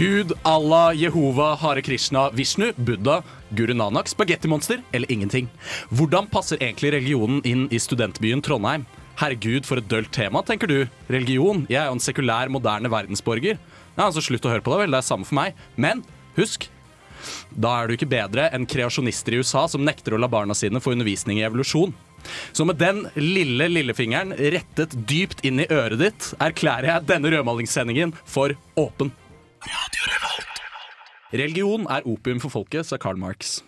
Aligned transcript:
Gud, 0.00 0.32
Allah, 0.44 0.94
Jehova, 0.94 1.54
Hare 1.60 1.82
Krishna, 1.82 2.30
Vishnu, 2.32 2.72
Buddha, 2.72 3.22
Guru 3.50 3.74
Nanak, 3.74 4.08
spagettimonster 4.08 4.80
eller 4.92 5.12
ingenting. 5.12 5.48
Hvordan 5.92 6.24
passer 6.32 6.56
egentlig 6.56 6.94
religionen 6.94 7.42
inn 7.44 7.66
i 7.68 7.76
studentbyen 7.76 8.40
Trondheim? 8.40 8.86
Herregud, 9.20 9.68
for 9.68 9.76
et 9.76 9.90
dølt 9.92 10.08
tema, 10.16 10.40
tenker 10.40 10.72
du. 10.72 10.78
Religion? 11.12 11.66
Jeg 11.68 11.82
er 11.82 11.90
jo 11.90 11.98
en 11.98 12.00
sekulær, 12.00 12.48
moderne 12.48 12.88
verdensborger. 12.88 13.60
Ja, 13.92 14.06
altså 14.06 14.24
Slutt 14.24 14.48
å 14.48 14.54
høre 14.54 14.64
på 14.64 14.72
det, 14.72 14.86
vel. 14.86 14.96
Det 14.96 15.02
er 15.02 15.08
samme 15.10 15.28
for 15.28 15.36
meg. 15.36 15.60
Men 15.76 16.00
husk, 16.40 16.70
da 17.52 17.76
er 17.82 17.90
du 17.90 17.98
ikke 17.98 18.08
bedre 18.16 18.48
enn 18.56 18.64
kreasjonister 18.64 19.36
i 19.36 19.44
USA 19.44 19.68
som 19.68 19.84
nekter 19.84 20.16
å 20.16 20.24
la 20.24 20.32
barna 20.32 20.56
sine 20.56 20.80
få 20.80 20.96
undervisning 20.96 21.42
i 21.42 21.48
evolusjon. 21.50 21.92
Så 22.56 22.64
med 22.64 22.80
den 22.80 23.04
lille 23.20 23.68
lillefingeren 23.68 24.32
rettet 24.56 24.96
dypt 25.04 25.44
inn 25.44 25.60
i 25.60 25.68
øret 25.68 26.00
ditt, 26.06 26.34
erklærer 26.40 26.94
jeg 26.94 27.10
denne 27.12 27.36
rødmalingssendingen 27.36 28.16
for 28.24 28.56
åpen. 28.80 29.12
Religion 31.30 31.86
er 31.92 32.06
opium 32.10 32.40
for 32.42 32.52
folket, 32.52 32.86
sa 32.88 32.98
Karl 32.98 33.18
Marx. 33.20 33.60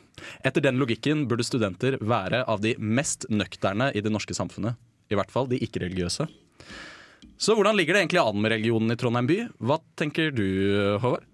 Etter 0.46 0.64
den 0.64 0.78
logikken 0.80 1.26
burde 1.30 1.44
studenter 1.46 1.98
være 2.02 2.42
av 2.50 2.62
de 2.64 2.74
mest 2.78 3.26
nøkterne 3.30 3.90
i 3.94 4.02
det 4.02 4.12
norske 4.12 4.34
samfunnet. 4.36 4.78
I 5.12 5.18
hvert 5.18 5.32
fall 5.32 5.48
de 5.50 5.60
ikke-religiøse. 5.62 6.26
Så 7.42 7.56
hvordan 7.58 7.76
ligger 7.78 7.96
det 7.96 8.04
egentlig 8.04 8.22
an 8.22 8.40
med 8.42 8.54
religionen 8.54 8.94
i 8.94 8.98
Trondheim 8.98 9.28
by? 9.28 9.38
Hva 9.62 9.78
tenker 9.98 10.32
du, 10.34 10.44
Håvard? 11.02 11.26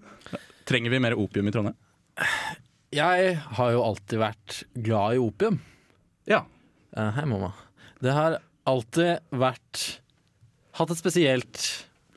Trenger 0.69 0.93
vi 0.93 1.01
mer 1.01 1.17
opium 1.17 1.49
i 1.49 1.55
Trondheim? 1.55 1.77
Jeg 2.93 3.35
har 3.59 3.73
jo 3.75 3.85
alltid 3.85 4.21
vært 4.21 4.63
glad 4.85 5.17
i 5.17 5.23
opium. 5.23 5.59
Ja. 6.29 6.43
Hei, 6.97 7.25
mamma. 7.29 7.53
Det 8.05 8.15
har 8.17 8.39
alltid 8.69 9.25
vært 9.33 10.01
Hatt 10.79 10.93
et 10.95 11.01
spesielt 11.01 11.63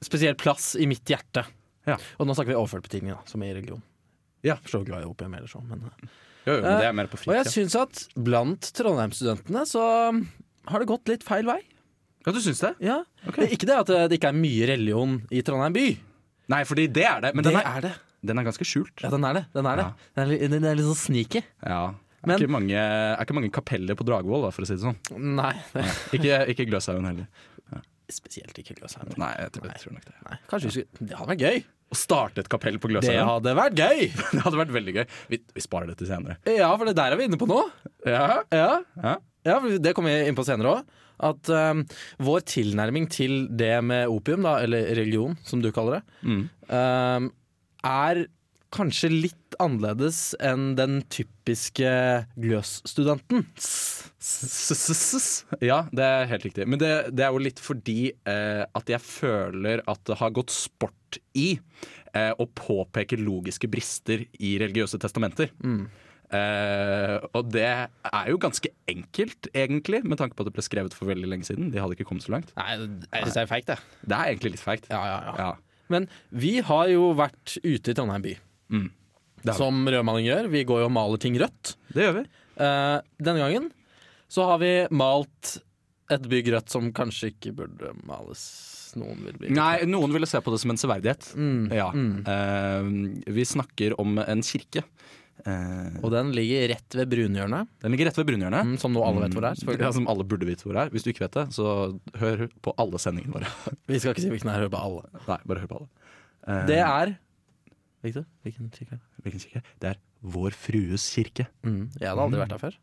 spesielt 0.06 0.38
plass 0.42 0.76
i 0.78 0.86
mitt 0.90 1.08
hjerte. 1.10 1.44
Ja. 1.90 1.96
Og 2.20 2.28
nå 2.30 2.36
snakker 2.38 2.54
vi 2.54 2.58
overført 2.60 2.86
betydning, 2.88 3.16
da, 3.16 3.24
som 3.30 3.42
i 3.46 3.50
religion. 3.54 3.82
Ja. 4.46 4.56
Forstår 4.62 4.82
er 4.82 4.86
så 4.86 4.90
glad 4.92 5.04
i 5.06 5.10
opium 5.10 5.34
eller 5.38 5.50
så, 5.52 5.62
men 5.66 5.84
eh, 5.88 6.08
Jo, 6.48 6.54
jo, 6.56 6.62
men 6.66 6.78
det 6.82 6.88
er 6.88 6.94
mer 6.98 7.10
på 7.12 7.18
Og 7.20 7.34
jeg 7.36 7.46
fritida. 7.46 7.54
syns 7.54 7.76
at 7.78 8.04
blant 8.26 8.70
Trondheim-studentene 8.78 9.66
så 9.70 9.84
har 10.72 10.82
det 10.82 10.90
gått 10.90 11.12
litt 11.12 11.26
feil 11.26 11.46
vei. 11.50 11.60
Ja, 12.26 12.34
du 12.34 12.40
syns 12.42 12.62
det? 12.62 12.72
Ja. 12.86 13.00
Okay. 13.26 13.44
Det 13.44 13.50
er 13.50 13.54
Ikke 13.58 13.70
det 13.70 13.78
at 13.82 13.92
det 14.12 14.18
ikke 14.20 14.30
er 14.34 14.38
mye 14.38 14.70
religion 14.70 15.20
i 15.34 15.42
Trondheim 15.46 15.74
by. 15.78 15.86
Nei, 16.54 16.62
fordi 16.70 16.88
det 16.94 17.06
er 17.08 17.22
det. 17.28 17.32
Men 17.38 17.46
det 17.46 17.54
den 17.54 17.62
er, 17.62 17.70
er 17.78 17.86
det. 17.88 17.92
den 18.30 18.42
er 18.42 18.46
ganske 18.50 18.66
skjult. 18.68 18.94
Ja, 19.06 19.10
den 19.14 19.26
er 19.26 19.38
det. 19.40 19.44
Den 19.56 19.70
er, 19.70 19.82
det. 19.82 19.86
Ja. 19.90 20.10
Den 20.20 20.34
er, 20.36 20.48
den 20.56 20.66
er 20.70 20.78
litt 20.78 20.90
sånn 20.90 21.00
sneaky. 21.06 21.42
Ja. 21.66 21.84
Er, 22.22 22.28
Men- 22.30 22.38
ikke 22.38 22.54
mange, 22.54 22.78
er 22.78 23.22
ikke 23.24 23.34
mange 23.34 23.50
kapeller 23.54 23.98
på 23.98 24.06
Dragvoll, 24.06 24.44
for 24.54 24.62
å 24.62 24.68
si 24.70 24.76
det 24.78 24.84
sånn. 24.84 24.98
Nei. 25.18 25.54
Nei 25.74 25.86
Ikke, 26.18 26.36
ikke 26.54 26.68
Gløshaugen 26.70 27.08
heller. 27.10 27.30
Spesielt 28.14 28.58
ikke 28.60 28.76
Kyllåsheim. 28.76 29.12
Nei, 29.22 29.32
jeg 29.40 29.54
tror, 29.56 29.70
jeg 29.72 29.84
tror 29.84 29.96
nok 29.98 30.06
det. 30.10 30.16
Nei, 30.28 30.38
Kanskje 30.52 30.70
vi 30.70 30.74
skulle 30.76 31.08
Det 31.12 31.18
hadde 31.20 31.32
vært 31.34 31.46
gøy. 31.48 31.62
Å 31.92 31.98
starte 32.00 32.40
et 32.46 32.48
kapell 32.52 32.78
på 32.80 32.88
Det 32.94 33.16
hadde 33.18 33.54
vært 33.58 33.76
gøy! 33.80 34.06
det 34.36 34.42
hadde 34.46 34.60
vært 34.62 34.74
veldig 34.78 34.94
gøy. 34.96 35.06
Vi, 35.34 35.42
vi 35.58 35.64
sparer 35.64 35.92
det 35.92 35.98
til 36.00 36.08
senere. 36.12 36.38
Ja, 36.48 36.70
for 36.80 36.88
det 36.88 36.96
der 37.00 37.12
er 37.16 37.20
vi 37.20 37.28
inne 37.28 37.40
på 37.42 37.48
nå. 37.52 37.60
Ja, 38.08 38.42
Ja, 38.56 38.70
ja. 38.96 39.16
ja 39.48 39.58
Det 39.84 39.92
kommer 39.98 40.14
vi 40.16 40.30
inn 40.32 40.38
på 40.40 40.46
senere 40.48 40.78
òg. 40.78 40.98
At 41.22 41.52
um, 41.54 41.84
vår 42.26 42.46
tilnærming 42.50 43.06
til 43.14 43.44
det 43.54 43.76
med 43.86 44.10
opium, 44.10 44.42
da, 44.48 44.56
eller 44.64 44.88
religion, 44.98 45.36
som 45.46 45.62
du 45.62 45.68
kaller 45.76 46.00
det, 46.00 46.04
Mm. 46.26 46.40
um, 46.72 47.28
er 47.86 48.24
kanskje 48.72 49.10
litt 49.12 49.56
annerledes 49.62 50.32
enn 50.42 50.74
den 50.78 51.02
typiske 51.12 51.92
Gløs-studenten. 52.40 53.46
Ja, 55.64 55.84
det 55.92 56.06
er 56.08 56.30
helt 56.32 56.46
riktig. 56.48 56.68
Men 56.70 56.82
det, 56.82 56.92
det 57.16 57.26
er 57.28 57.36
jo 57.36 57.42
litt 57.44 57.62
fordi 57.62 58.14
eh, 58.14 58.64
at 58.64 58.92
jeg 58.92 59.04
føler 59.04 59.84
at 59.92 60.04
det 60.08 60.20
har 60.22 60.36
gått 60.36 60.54
sport 60.56 61.20
i 61.38 61.50
eh, 62.14 62.32
å 62.32 62.48
påpeke 62.48 63.20
logiske 63.20 63.70
brister 63.72 64.24
i 64.40 64.56
religiøse 64.62 65.02
testamenter. 65.02 65.52
Eh, 66.32 67.18
og 67.36 67.50
det 67.52 67.68
er 67.68 68.30
jo 68.32 68.40
ganske 68.40 68.72
enkelt, 68.92 69.50
egentlig, 69.52 70.00
med 70.08 70.20
tanke 70.22 70.38
på 70.38 70.46
at 70.46 70.52
det 70.52 70.56
ble 70.56 70.64
skrevet 70.64 70.96
for 70.96 71.12
veldig 71.12 71.28
lenge 71.34 71.50
siden. 71.50 71.74
De 71.74 71.82
hadde 71.82 71.98
ikke 71.98 72.08
kommet 72.08 72.24
så 72.24 72.38
langt. 72.38 72.54
Nei, 72.56 72.78
jeg 72.78 73.26
syns 73.26 73.36
det 73.36 73.44
er 73.44 73.52
feigt, 73.52 73.74
det. 73.74 73.78
Det 74.06 74.16
er 74.16 74.32
egentlig 74.32 74.54
litt 74.56 74.64
feigt. 74.64 74.88
Ja, 74.94 75.02
ja, 75.10 75.20
ja. 75.28 75.36
Ja. 75.50 75.52
Men 75.92 76.08
vi 76.32 76.54
har 76.64 76.88
jo 76.88 77.12
vært 77.20 77.58
ute 77.66 77.92
i 77.92 77.98
Trondheim 77.98 78.24
by, 78.24 78.38
Mm. 78.72 78.90
Det 79.44 79.56
som 79.58 79.80
rødmaling 79.90 80.28
gjør. 80.28 80.50
Vi 80.54 80.64
går 80.70 80.84
jo 80.84 80.90
og 80.90 80.94
maler 80.94 81.18
ting 81.24 81.38
rødt. 81.42 81.76
Det 81.96 82.04
gjør 82.06 82.18
vi. 82.20 82.26
Eh, 82.62 82.98
denne 83.26 83.42
gangen 83.42 83.72
så 84.32 84.46
har 84.48 84.60
vi 84.62 84.74
malt 84.94 85.58
et 86.12 86.28
bygg 86.30 86.52
rødt 86.54 86.70
som 86.70 86.92
kanskje 86.96 87.32
ikke 87.34 87.54
burde 87.58 87.94
males. 88.08 88.92
Noen 89.00 89.22
vil 89.24 89.38
bli 89.40 89.50
Nei, 89.56 89.86
noen 89.88 90.12
ville 90.12 90.28
se 90.28 90.40
på 90.44 90.52
det 90.52 90.60
som 90.60 90.74
en 90.74 90.80
severdighet. 90.80 91.30
Mm, 91.40 91.72
Ja. 91.74 91.90
mm. 91.96 92.28
Eh, 92.28 93.32
vi 93.34 93.46
snakker 93.48 93.96
om 94.00 94.18
en 94.20 94.42
kirke. 94.44 94.84
Eh, 95.46 95.96
Og 96.04 96.12
den 96.14 96.34
ligger 96.38 96.68
rett 96.70 96.94
ved 97.00 97.10
brunhjørnet, 97.10 97.68
den 97.82 97.92
ligger 97.96 98.06
rett 98.12 98.18
ved 98.20 98.28
brunhjørnet. 98.28 98.62
mm, 98.68 98.78
som 98.78 98.94
nå 98.94 99.02
alle 99.02 99.24
vet 99.24 99.34
hvor 99.34 99.42
det 99.48 99.54
er. 99.80 99.80
Ja, 99.88 99.92
som 99.96 100.08
alle 100.12 100.24
burde 100.28 100.46
vite 100.46 100.68
hvor 100.68 100.76
det 100.78 100.84
er. 100.86 100.90
Hvis 100.94 101.04
du 101.08 101.10
ikke 101.14 101.24
vet 101.26 101.40
det, 101.40 101.48
så 101.56 101.98
hør 102.20 102.48
på 102.62 102.76
alle 102.78 103.00
sendingene 103.02 103.34
våre. 103.40 103.48
Vi 103.90 103.98
skal 103.98 104.14
ikke 104.14 104.22
si 104.28 104.30
hvilken 104.30 104.52
er, 104.54 104.60
hør 104.68 104.70
på 104.76 104.84
alle. 104.84 105.08
Nei, 105.28 105.40
bare 105.48 105.60
hør 105.64 105.72
på 105.72 105.80
alle. 105.82 105.90
Eh, 106.46 106.66
Det 106.68 106.80
er 106.84 107.16
Victor, 108.04 108.26
hvilken 108.46 108.70
kirke? 108.74 108.96
er 108.96 109.00
det? 109.02 109.24
Hvilken 109.26 109.44
kirke? 109.46 109.64
Det 109.84 109.90
er 109.94 110.00
Vår 110.22 110.52
Frues 110.58 111.10
kirke. 111.16 111.48
Mm, 111.66 111.90
jeg 112.00 112.10
hadde 112.10 112.22
aldri 112.28 112.40
vært 112.44 112.56
der 112.56 112.62
før. 112.68 112.78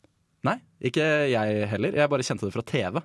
Nei, 0.46 0.58
ikke 0.90 1.06
jeg 1.32 1.64
heller. 1.72 1.96
Jeg 1.98 2.10
bare 2.12 2.22
kjente 2.26 2.46
det 2.46 2.54
fra 2.54 2.62
TV. 2.62 3.00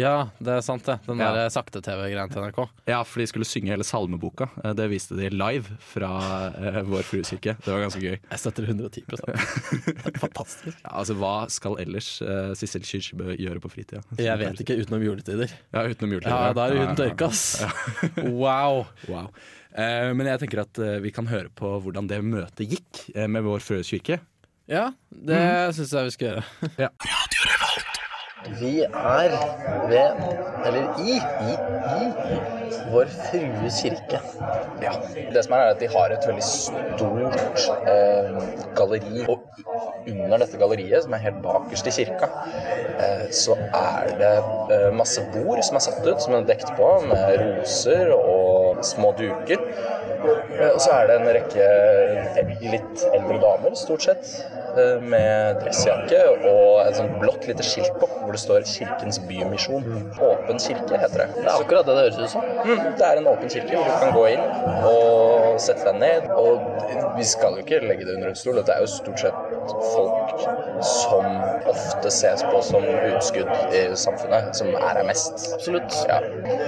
Ja, 0.00 0.30
det 0.40 0.48
er 0.54 0.62
sant 0.64 0.86
det. 0.88 0.94
Den 1.04 1.18
Ja. 1.20 1.34
der 1.36 1.50
sakte-TV-greien 1.52 2.30
til 2.32 2.40
NRK. 2.40 2.62
Ja, 2.88 3.02
for 3.04 3.20
de 3.20 3.26
skulle 3.28 3.44
synge 3.44 3.68
hele 3.68 3.84
salmeboka. 3.84 4.46
Eh, 4.64 4.72
Det 4.72 4.86
viste 4.88 5.12
de 5.18 5.28
live 5.28 5.68
fra 5.84 6.48
eh, 6.56 6.78
Vår 6.88 7.02
Frues 7.04 7.28
kirke. 7.28 7.58
Det 7.60 7.68
var 7.68 7.82
ganske 7.84 8.00
gøy. 8.00 8.16
Jeg 8.30 8.38
støtter 8.40 8.64
110 8.72 9.04
Fantastisk. 10.24 10.78
Ja, 10.80 10.94
altså, 10.96 11.14
Hva 11.20 11.34
skal 11.52 11.76
ellers 11.84 12.08
eh, 12.24 12.54
Sissel 12.56 12.80
Kyrkjebø 12.88 13.36
gjøre 13.36 13.60
på 13.60 13.68
fritida? 13.72 14.00
Jeg 14.16 14.38
vet 14.40 14.60
ikke 14.64 14.78
utenom 14.80 15.04
juletider. 15.04 15.52
Ja, 15.74 15.84
utenom 15.84 16.16
juletider. 16.16 16.40
Ja, 16.40 16.52
da 16.56 16.66
er 16.70 16.86
hun 16.86 16.96
tørka, 16.96 17.28
ass. 17.28 17.62
Wow. 18.42 18.86
Wow. 19.08 19.28
Eh, 19.72 20.10
men 20.12 20.28
jeg 20.28 20.42
tenker 20.42 20.64
at 20.66 20.80
eh, 20.82 20.98
vi 21.04 21.12
kan 21.14 21.30
høre 21.30 21.48
på 21.56 21.74
hvordan 21.84 22.10
det 22.10 22.20
møtet 22.26 22.68
gikk 22.74 23.04
eh, 23.14 23.28
med 23.30 23.46
Vår 23.46 23.64
Frues. 23.64 23.92
Ja, 24.68 24.90
det 25.10 25.42
syns 25.76 25.94
jeg 25.96 26.10
vi 26.10 26.16
skal 26.16 26.28
gjøre. 26.28 26.44
Ja. 26.86 26.92
Vi 28.48 28.82
er 28.82 29.34
ved, 29.88 30.10
eller 30.66 30.98
i, 30.98 31.14
i, 31.48 31.52
i 32.00 32.38
Vår 32.92 33.06
Frues 33.06 33.78
kirke. 33.82 34.18
Ja. 34.82 34.92
Det 35.34 35.44
som 35.44 35.54
er, 35.54 35.58
er 35.58 35.74
at 35.74 35.80
de 35.80 35.88
har 35.92 36.12
et 36.12 36.26
veldig 36.28 36.44
stort 36.44 37.38
eh, 37.88 38.42
galleri. 38.76 39.24
Og 39.28 39.46
under 40.08 40.42
dette 40.42 40.58
galleriet, 40.58 41.04
som 41.04 41.14
er 41.14 41.22
helt 41.22 41.40
bakerst 41.44 41.86
i 41.88 41.94
kirka, 41.94 42.28
eh, 42.98 43.28
så 43.30 43.56
er 43.62 44.12
det 44.18 44.34
eh, 44.74 44.88
masse 44.98 45.22
bord 45.34 45.62
som 45.62 45.78
er 45.78 45.86
satt 45.86 46.02
ut, 46.06 46.22
som 46.24 46.34
er 46.36 46.48
dekt 46.48 46.74
på 46.78 46.92
med 47.06 47.38
roser 47.44 48.10
og 48.16 48.82
små 48.86 49.14
duker. 49.18 49.62
Eh, 49.62 50.68
Og 50.72 50.80
så 50.82 50.92
er 50.94 51.08
det 51.10 51.20
en 51.20 51.30
rekke 51.34 51.68
litt 52.72 53.06
eldre 53.12 53.38
damer, 53.42 53.74
stort 53.78 54.04
sett, 54.06 54.28
eh, 54.50 54.51
med 55.02 55.60
dressjakke 55.62 56.20
og 56.48 56.82
et 56.86 56.96
sånt 56.98 57.18
blått 57.20 57.46
lite 57.48 57.66
skilt 57.66 57.94
på 58.00 58.08
hvor 58.22 58.32
det 58.32 58.40
står 58.40 58.66
'Kirkens 58.68 59.18
Bymisjon'. 59.28 59.86
Åpen 60.22 60.58
kirke, 60.58 60.98
heter 60.98 61.18
det. 61.18 61.28
Det 61.36 61.46
er 61.46 61.56
akkurat 61.60 61.86
det 61.86 61.94
det 61.96 62.04
høres 62.04 62.18
ut 62.18 62.30
som. 62.30 62.42
Mm, 62.64 62.80
det 62.98 63.06
er 63.06 63.16
en 63.18 63.26
åpen 63.26 63.50
kirke 63.50 63.76
hvor 63.76 63.84
du 63.84 63.98
kan 64.04 64.12
gå 64.16 64.26
inn 64.32 64.44
og 64.88 65.60
sette 65.60 65.84
deg 65.88 65.98
ned. 66.00 66.30
Og 66.36 66.60
vi 67.16 67.24
skal 67.24 67.58
jo 67.58 67.64
ikke 67.64 67.82
legge 67.86 68.06
det 68.06 68.14
under 68.14 68.28
en 68.28 68.38
stol. 68.38 68.56
Dette 68.60 68.76
er 68.76 68.80
jo 68.84 68.90
stort 68.92 69.20
sett 69.20 69.34
folk 69.94 70.46
som 70.86 71.26
ofte 71.70 72.10
ses 72.10 72.42
på 72.42 72.62
som 72.62 72.86
utskudd 72.86 73.50
i 73.74 73.82
samfunnet, 73.96 74.56
som 74.56 74.70
er 74.74 74.88
her 74.88 75.04
mest. 75.08 75.48
Absolutt. 75.54 75.98
Ja. 76.08 76.20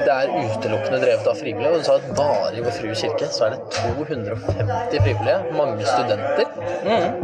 Det 0.04 0.12
er 0.12 0.34
utelukkende 0.34 1.00
drevet 1.04 1.26
av 1.30 1.38
frivillige, 1.40 1.72
og 1.72 1.78
du 1.78 1.88
sa 1.88 1.98
at 2.00 2.10
bare 2.18 2.52
i 2.58 2.64
Vår 2.64 2.76
Frue 2.78 2.98
kirke 2.98 3.30
så 3.34 3.48
er 3.48 3.56
det 3.56 3.60
250 3.78 5.00
frivillige, 5.04 5.38
mange 5.56 5.86
studenter, 5.86 6.46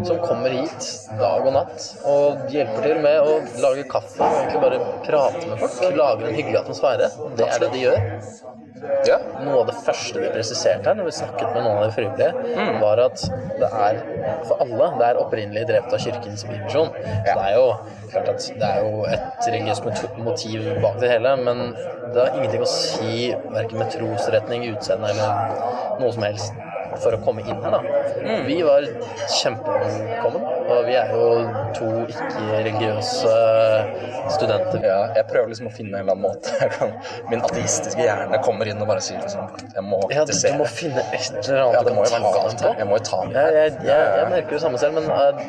som 0.06 0.22
kommer 0.24 0.54
hit 0.54 0.69
dit 0.70 1.18
dag 1.20 1.46
og 1.46 1.52
natt 1.54 1.86
og 2.08 2.54
hjelper 2.54 2.86
til 2.86 3.02
med 3.04 3.18
å 3.20 3.36
lage 3.62 3.86
kaffe 3.90 4.22
og 4.22 4.38
egentlig 4.38 4.62
bare 4.64 4.80
prate 5.06 5.44
med 5.46 5.60
folk. 5.64 5.98
Lager 6.00 6.30
en 6.30 6.38
hyggelig 6.38 6.62
atmosfære. 6.62 7.10
Det 7.38 7.48
er 7.48 7.62
det 7.64 7.70
de 7.74 7.84
gjør. 7.84 8.00
Ja. 9.04 9.18
Noe 9.44 9.58
av 9.60 9.66
det 9.68 9.76
første 9.84 10.20
vi 10.22 10.30
presiserte 10.32 10.88
her 10.88 10.96
når 10.96 11.10
vi 11.10 11.14
snakket 11.18 11.52
med 11.52 11.64
noen 11.66 11.80
av 11.80 11.88
de 11.88 11.94
frivillige, 11.96 12.78
var 12.80 13.02
at 13.04 13.24
det 13.60 13.68
er 13.68 14.00
for 14.48 14.62
alle 14.64 14.88
det 15.00 15.08
er 15.10 15.20
opprinnelig 15.20 15.66
drevet 15.68 15.96
av 15.96 16.00
Kirkens 16.04 16.46
Bymisjon. 16.48 16.94
Ja. 17.26 17.34
det 17.34 17.44
er 17.50 17.58
jo 17.58 17.66
klart 18.12 18.32
at 18.32 18.48
det 18.62 18.70
er 18.70 18.86
jo 18.86 19.04
et 19.10 19.50
religiøst 19.50 20.18
motiv 20.24 20.66
bak 20.80 20.98
det 21.02 21.12
hele, 21.12 21.36
men 21.44 21.62
det 22.14 22.24
har 22.24 22.34
ingenting 22.38 22.64
å 22.64 22.72
si 22.72 23.30
verken 23.52 23.82
med 23.82 23.92
trosretning, 23.94 24.68
utseende 24.72 25.12
eller 25.12 26.00
noe 26.00 26.12
som 26.16 26.24
helst 26.26 26.69
for 27.02 27.16
å 27.16 27.20
komme 27.24 27.42
inn 27.44 27.60
her, 27.64 27.74
da. 27.76 27.80
Vi 28.46 28.56
var 28.66 28.84
kjempevelkommen, 29.38 30.42
og 30.70 30.80
vi 30.88 30.96
er 31.00 31.12
jo 31.14 31.26
to 31.76 31.88
ikke-religiøse 32.12 33.34
studenter. 34.36 34.84
ja. 34.84 34.98
Jeg 35.16 35.26
prøver 35.30 35.48
liksom 35.52 35.70
å 35.70 35.72
finne 35.74 35.98
en 36.00 36.04
eller 36.04 36.14
annen 36.16 36.26
måte 36.28 36.52
jeg 36.60 36.72
kan, 36.76 36.92
Min 37.30 37.42
ateistiske 37.46 38.02
hjerne 38.04 38.40
kommer 38.44 38.68
inn 38.70 38.80
og 38.82 38.88
bare 38.90 39.02
sier 39.04 39.20
liksom 39.22 39.48
Jeg 39.74 39.84
må 39.86 40.00
Ja, 40.12 40.24
du, 40.28 40.32
du 40.34 40.58
må 40.60 40.66
finne 40.70 41.02
et 41.14 41.30
eller 41.40 41.64
annet 41.64 41.78
Ja, 41.78 41.82
det 41.86 41.94
må 41.96 42.04
jo 42.04 42.12
være 42.14 42.32
galt 42.36 42.62
på. 42.62 42.74
Jeg 42.78 42.88
må 42.90 42.98
jo 43.00 43.04
ta 43.08 43.22
den 43.24 43.34
Jeg, 43.34 43.40
her. 43.40 43.58
jeg, 43.58 43.74
jeg, 43.88 44.06
jeg 44.20 44.30
merker 44.34 44.56
det 44.56 44.62
samme 44.66 44.80
selv, 44.82 45.00
men 45.00 45.10
uh, 45.10 45.42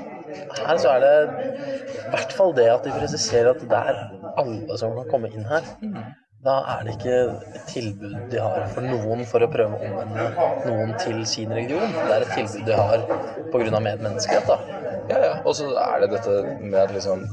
her 0.65 0.81
så 0.81 0.93
er 0.95 1.03
det 1.03 1.13
i 2.01 2.09
hvert 2.13 2.35
fall 2.35 2.53
det 2.55 2.67
at 2.71 2.85
de 2.87 2.93
presiserer 2.95 3.51
at 3.53 3.63
det 3.71 3.81
er 3.91 4.01
alle 4.41 4.77
som 4.79 4.93
kan 4.95 5.09
komme 5.11 5.31
inn 5.35 5.45
her. 5.49 5.65
Da 6.41 6.55
er 6.73 6.85
det 6.87 6.93
ikke 6.95 7.17
et 7.53 7.67
tilbud 7.69 8.13
de 8.31 8.39
har 8.41 8.63
for 8.73 8.85
noen 8.85 9.19
for 9.29 9.45
å 9.45 9.49
prøve 9.51 9.77
å 9.77 9.81
omvende 9.85 10.23
noen 10.65 10.95
til 11.03 11.19
sin 11.29 11.51
religion. 11.53 11.93
Det 11.93 12.15
er 12.15 12.25
et 12.25 12.31
tilbud 12.33 12.65
de 12.65 12.77
har 12.79 13.03
pga. 13.53 13.81
medmenneskelighet. 13.87 14.47
da. 14.49 14.57
Ja, 15.11 15.19
ja. 15.27 15.33
Og 15.45 15.53
så 15.59 15.69
er 15.77 16.01
det 16.01 16.09
dette 16.15 16.39
med 16.61 16.79
at 16.81 16.95
liksom 16.95 17.27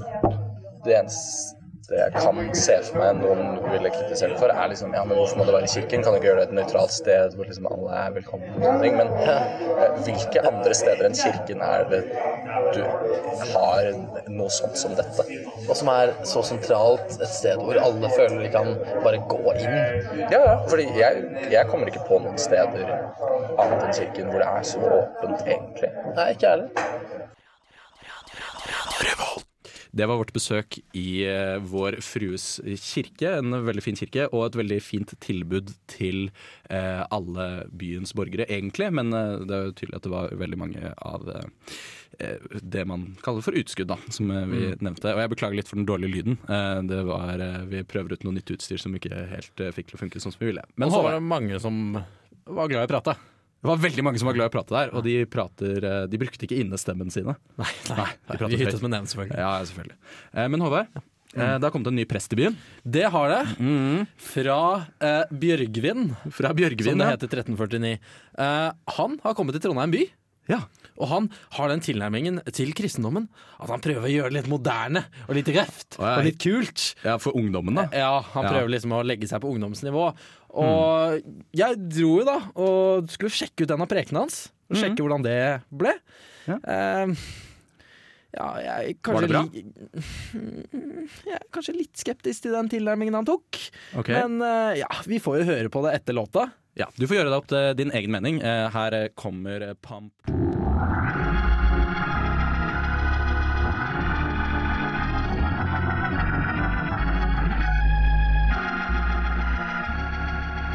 Det 0.85 0.95
eneste 0.95 1.58
jeg 1.97 2.13
kan 2.13 2.51
se 2.53 2.75
for 2.85 3.01
meg 3.01 3.21
noen 3.23 3.55
ville 3.73 3.91
kritisere 3.95 4.37
for, 4.37 4.53
er 4.53 4.69
liksom 4.69 4.93
Ja, 4.93 5.05
men 5.09 5.17
hvorfor 5.17 5.41
må 5.41 5.47
det 5.49 5.55
være 5.55 5.69
i 5.69 5.73
kirken? 5.73 6.03
Kan 6.05 6.13
du 6.13 6.19
ikke 6.19 6.29
gjøre 6.29 6.43
det 6.43 6.49
et 6.51 6.57
nøytralt 6.59 6.93
sted 6.93 7.37
hvor 7.37 7.49
liksom 7.49 7.69
alle 7.71 8.01
er 8.03 8.11
velkomne? 8.19 8.51
og 8.57 8.67
sånne 8.67 8.83
ting? 8.83 8.99
Men 8.99 9.09
eh, 9.25 9.43
hvilke 10.05 10.43
andre 10.51 10.75
steder 10.77 11.09
enn 11.09 11.17
kirken 11.17 11.65
er 11.65 11.87
det 11.89 12.03
du 12.75 12.83
har 13.55 13.89
noe 14.29 14.51
sånt 14.53 14.77
som 14.81 14.93
dette? 14.99 15.25
Og 15.65 15.75
som 15.81 15.89
er 15.95 16.13
så 16.29 16.45
sentralt 16.51 17.17
et 17.17 17.33
sted 17.33 17.57
hvor 17.63 17.81
alle 17.81 18.13
føler 18.19 18.39
de 18.45 18.53
kan 18.53 18.75
bare 19.07 19.25
gå 19.33 19.41
inn. 19.57 19.77
Ja, 20.29 20.41
ja. 20.45 20.57
Fordi 20.69 20.91
jeg, 20.99 21.25
jeg 21.55 21.73
kommer 21.73 21.89
ikke 21.89 22.05
på 22.11 22.21
noen 22.25 22.39
steder 22.41 22.85
annet 23.59 23.81
enn 23.89 23.97
kirken 23.97 24.29
hvor 24.29 24.45
det 24.45 24.49
er 24.53 24.71
så 24.75 24.79
åpent, 24.85 25.41
egentlig. 25.47 25.91
Nei, 26.13 26.33
ikke 26.37 26.45
jeg 26.45 26.53
heller. 26.59 26.71
Det 29.93 30.07
var 30.09 30.21
vårt 30.21 30.33
besøk 30.37 30.79
i 30.97 31.23
eh, 31.29 31.57
Vår 31.65 31.99
Frues 32.05 32.59
kirke, 32.83 33.39
en 33.39 33.57
veldig 33.67 33.85
fin 33.85 33.99
kirke, 33.99 34.29
og 34.33 34.49
et 34.49 34.59
veldig 34.61 34.81
fint 34.85 35.15
tilbud 35.25 35.73
til 35.91 36.29
eh, 36.71 37.05
alle 37.15 37.49
byens 37.71 38.15
borgere, 38.17 38.49
egentlig. 38.49 38.91
Men 38.95 39.15
eh, 39.17 39.47
det 39.49 39.57
er 39.57 39.71
jo 39.71 39.79
tydelig 39.79 40.01
at 40.01 40.09
det 40.09 40.13
var 40.15 40.37
veldig 40.45 40.61
mange 40.61 40.93
av 40.99 41.33
det 42.19 42.83
man 42.89 43.05
kaller 43.23 43.45
for 43.45 43.55
utskudd, 43.55 43.91
da, 43.93 43.99
som 44.11 44.33
vi 44.33 44.41
vi 44.51 44.63
nevnte. 44.83 45.13
Og 45.13 45.23
jeg 45.23 45.33
beklager 45.35 45.61
litt 45.61 45.71
for 45.71 45.79
den 45.79 45.87
dårlige 45.89 46.17
lyden. 46.17 46.39
Eh, 46.51 46.81
det 46.89 47.01
var, 47.09 47.43
vi 47.71 47.85
prøver 47.87 48.17
ut 48.17 48.27
noe 48.27 48.37
nytt 48.39 48.53
utstyr 48.57 48.81
som 48.83 48.97
ikke 48.99 49.27
helt 49.33 49.67
fikk 49.77 49.93
til 49.93 49.99
å 49.99 50.03
funke 50.05 50.23
sånn 50.23 50.35
som 50.35 50.43
vi 50.43 50.53
ville. 50.53 50.65
Men 50.77 50.91
så 50.91 50.99
så 50.99 51.07
var 51.07 51.19
det 51.19 51.27
mange 51.31 51.61
som 51.63 51.83
var 52.49 52.71
glad 52.71 52.83
i 52.83 52.89
å 52.89 52.95
prate. 52.97 53.19
Det 53.59 53.67
var 53.67 53.81
veldig 53.83 54.05
mange 54.07 54.21
som 54.21 54.29
var 54.31 54.37
glad 54.37 54.49
i 54.49 54.53
å 54.53 54.55
prate 54.55 54.75
der, 54.75 54.91
og 54.95 55.03
de, 55.07 55.15
prater, 55.31 55.79
eh, 55.83 56.03
de 56.11 56.21
brukte 56.21 56.47
ikke 56.47 56.61
innestemmen 56.63 57.11
sine. 57.11 57.35
Nei, 57.59 57.71
Nei, 57.91 58.11
de 58.15 58.37
prater 58.37 58.53
vi 58.55 58.61
hyttet 58.63 58.85
med 58.85 58.95
den, 58.95 59.09
selvfølgelig. 59.11 59.39
Ja, 59.43 59.53
selvfølgelig. 59.67 59.97
Eh, 60.33 60.51
Men 60.53 60.63
Håvard, 60.63 60.93
mm. 61.01 61.41
det 61.43 61.67
har 61.67 61.75
kommet 61.75 61.91
en 61.91 61.99
ny 61.99 62.07
prest 62.09 62.37
i 62.37 62.39
byen. 62.39 62.59
Det 62.87 63.09
har 63.15 63.35
det. 63.35 63.43
Fra 64.29 64.61
eh, 65.03 65.35
Bjørgvin, 65.43 66.07
Fra 66.39 66.55
Bjørgvin. 66.55 66.93
som 66.93 67.03
det 67.03 67.11
ja. 67.11 67.17
heter 67.19 67.35
1349. 67.43 67.99
Eh, 68.47 68.71
han 68.99 69.19
har 69.27 69.39
kommet 69.39 69.59
til 69.59 69.67
Trondheim 69.67 69.97
by. 69.97 70.07
Ja. 70.49 70.63
Og 70.99 71.07
han 71.13 71.27
har 71.55 71.69
den 71.71 71.81
tilnærmingen 71.85 72.41
til 72.57 72.73
kristendommen 72.75 73.29
at 73.61 73.69
han 73.71 73.81
prøver 73.85 74.09
å 74.09 74.11
gjøre 74.11 74.33
det 74.33 74.37
litt 74.41 74.51
moderne 74.51 75.05
og 75.29 75.37
litt 75.39 75.51
røft 75.55 75.99
og 76.01 76.25
litt 76.27 76.39
kult. 76.43 76.95
ja, 77.05 77.19
for 77.23 77.37
ungdommen, 77.39 77.75
da. 77.79 77.85
Ja, 77.95 78.21
han 78.35 78.45
Ja. 78.45 78.51
prøver 78.51 78.73
liksom 78.75 78.97
å 78.97 79.05
legge 79.07 79.29
seg 79.29 79.41
på 79.45 79.53
ungdomsnivå. 79.55 80.09
Og 80.59 81.23
jeg 81.55 81.77
dro 81.93 82.19
jo 82.19 82.25
da 82.25 82.39
og 82.57 83.11
skulle 83.13 83.31
sjekke 83.31 83.63
ut 83.63 83.71
en 83.77 83.83
av 83.85 83.89
prekenene 83.89 84.25
hans. 84.27 84.49
Og 84.71 84.77
Sjekke 84.77 85.01
hvordan 85.05 85.23
det 85.23 85.63
ble. 85.71 85.95
Ja. 86.49 86.57
Eh, 86.67 87.15
ja, 88.37 88.49
jeg 88.61 88.99
Var 89.09 89.25
det 89.25 89.29
bra? 89.33 89.43
Jeg 91.29 91.37
er 91.39 91.47
kanskje 91.55 91.75
litt 91.79 91.97
skeptisk 91.97 92.45
til 92.45 92.53
den 92.53 92.69
tilnærmingen 92.69 93.17
han 93.17 93.29
tok. 93.29 93.57
Okay. 93.97 94.19
Men 94.21 94.43
eh, 94.45 94.81
ja, 94.83 94.89
vi 95.09 95.21
får 95.23 95.41
jo 95.41 95.49
høre 95.49 95.73
på 95.73 95.83
det 95.87 95.95
etter 96.01 96.17
låta. 96.19 96.51
Ja, 96.79 96.91
Du 96.99 97.07
får 97.09 97.23
gjøre 97.23 97.33
deg 97.33 97.39
opp 97.41 97.49
til 97.51 97.73
din 97.81 97.95
egen 97.97 98.13
mening. 98.15 98.43
Eh, 98.45 98.69
Her 98.75 98.99
kommer 99.17 99.71
Pamp. 99.81 100.13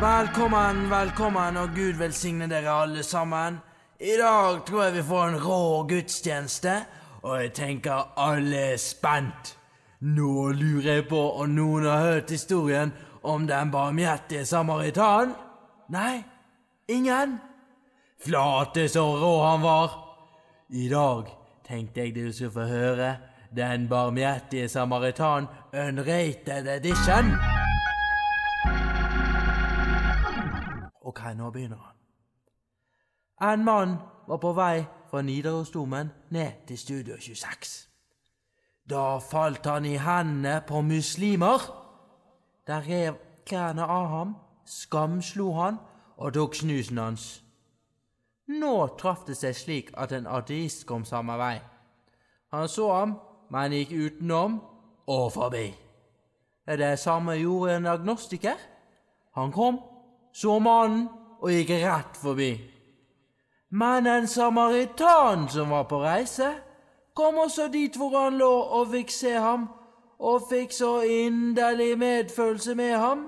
Velkommen, 0.03 0.89
velkommen, 0.89 1.57
og 1.57 1.69
Gud 1.77 1.95
velsigne 2.01 2.49
dere 2.51 2.73
alle 2.83 3.03
sammen. 3.07 3.61
I 4.03 4.17
dag 4.19 4.65
tror 4.67 4.81
jeg 4.83 4.95
vi 4.97 5.03
får 5.07 5.29
en 5.29 5.37
rå 5.39 5.59
gudstjeneste, 5.87 6.73
og 7.23 7.41
jeg 7.41 7.53
tenker 7.53 8.13
alle 8.19 8.57
er 8.73 8.77
spent. 8.77 9.57
Nå 10.03 10.51
lurer 10.51 10.97
jeg 10.97 11.07
på 11.07 11.21
om 11.39 11.55
noen 11.55 11.85
har 11.87 12.03
hørt 12.03 12.31
historien 12.35 12.91
om 13.23 13.47
den 13.47 13.71
barmhjertige 13.71 14.45
samaritan? 14.45 15.31
Nei? 15.89 16.23
Ingen? 16.91 17.37
Flate 18.19 18.89
så 18.91 19.05
rå 19.21 19.31
han 19.43 19.63
var. 19.63 19.95
I 20.69 20.89
dag 20.91 21.31
tenkte 21.67 22.03
jeg 22.03 22.15
du 22.15 22.31
skulle 22.31 22.51
få 22.51 22.67
høre 22.67 23.15
Den 23.55 23.87
barmhjertige 23.87 24.67
samaritan 24.69 25.45
unrated 25.73 26.67
edition. 26.67 27.29
Ok, 31.01 31.19
nå 31.37 31.51
begynner 31.51 31.77
han. 31.77 31.95
En 33.53 33.65
mann 33.65 33.95
var 34.27 34.37
på 34.41 34.53
vei 34.57 34.83
fra 35.13 35.21
Nidarosdomen 35.21 36.11
ned 36.29 36.51
til 36.67 36.77
Studio 36.77 37.15
26. 37.19 37.89
Da 38.89 39.17
falt 39.17 39.65
han 39.65 39.85
i 39.85 39.97
hendene 40.01 40.63
på 40.67 40.81
muslimer. 40.81 41.61
De 42.67 42.79
rev 42.81 43.13
klærne 43.45 43.85
av 43.85 44.07
ham, 44.07 44.31
skamslo 44.65 45.51
han 45.53 45.77
og 46.17 46.33
tok 46.33 46.55
snusen 46.55 46.97
hans. 46.97 47.27
Nå 48.47 48.73
traff 48.97 49.21
det 49.29 49.37
seg 49.37 49.53
slik 49.53 49.93
at 49.93 50.17
en 50.17 50.25
ateist 50.25 50.87
kom 50.89 51.05
samme 51.05 51.37
vei. 51.37 51.61
Han 52.49 52.65
så 52.67 52.89
ham, 52.95 53.17
men 53.53 53.77
gikk 53.77 53.93
utenom 53.93 54.57
og 55.05 55.31
forbi. 55.37 55.67
Det 56.65 56.95
samme 56.99 57.37
gjorde 57.37 57.77
en 57.77 57.85
agnostiker. 57.85 58.57
Han 59.37 59.53
kom, 59.53 59.77
så 60.33 60.57
mannen 60.57 61.05
og 61.37 61.51
gikk 61.53 61.77
rett 61.85 62.17
forbi. 62.17 62.72
Men 63.73 64.07
en 64.07 64.27
samaritan 64.27 65.47
som 65.49 65.69
var 65.69 65.83
på 65.83 66.01
reise, 66.03 66.51
kom 67.13 67.37
også 67.37 67.67
dit 67.73 67.95
hvor 67.97 68.13
han 68.19 68.37
lå 68.37 68.51
og 68.77 68.91
fikk 68.91 69.09
se 69.09 69.31
ham, 69.33 69.65
og 70.19 70.45
fikk 70.49 70.71
så 70.71 70.91
inderlig 71.01 71.97
medfølelse 71.97 72.75
med 72.75 72.93
ham. 73.01 73.23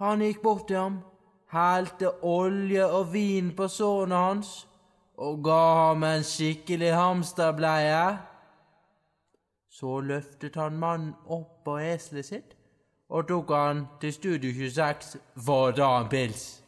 Han 0.00 0.24
gikk 0.24 0.40
bort 0.42 0.64
til 0.68 0.80
ham, 0.80 0.96
helte 1.52 2.14
olje 2.24 2.86
og 2.88 3.12
vin 3.12 3.52
på 3.56 3.68
sårene 3.68 4.16
hans, 4.16 4.56
og 5.20 5.44
ga 5.44 5.60
ham 5.82 6.08
en 6.08 6.24
skikkelig 6.24 6.94
hamsterbleie. 6.96 8.18
Så 9.70 10.00
løftet 10.00 10.56
han 10.56 10.80
mannen 10.80 11.14
opp 11.28 11.64
på 11.64 11.78
eselet 11.84 12.32
sitt 12.32 12.56
og 13.12 13.28
tok 13.28 13.52
han 13.52 13.86
til 14.00 14.12
Studio 14.12 14.52
26 14.56 15.18
for 15.36 15.68
å 15.68 15.76
ta 15.76 15.96
en 16.00 16.08
pils. 16.08 16.63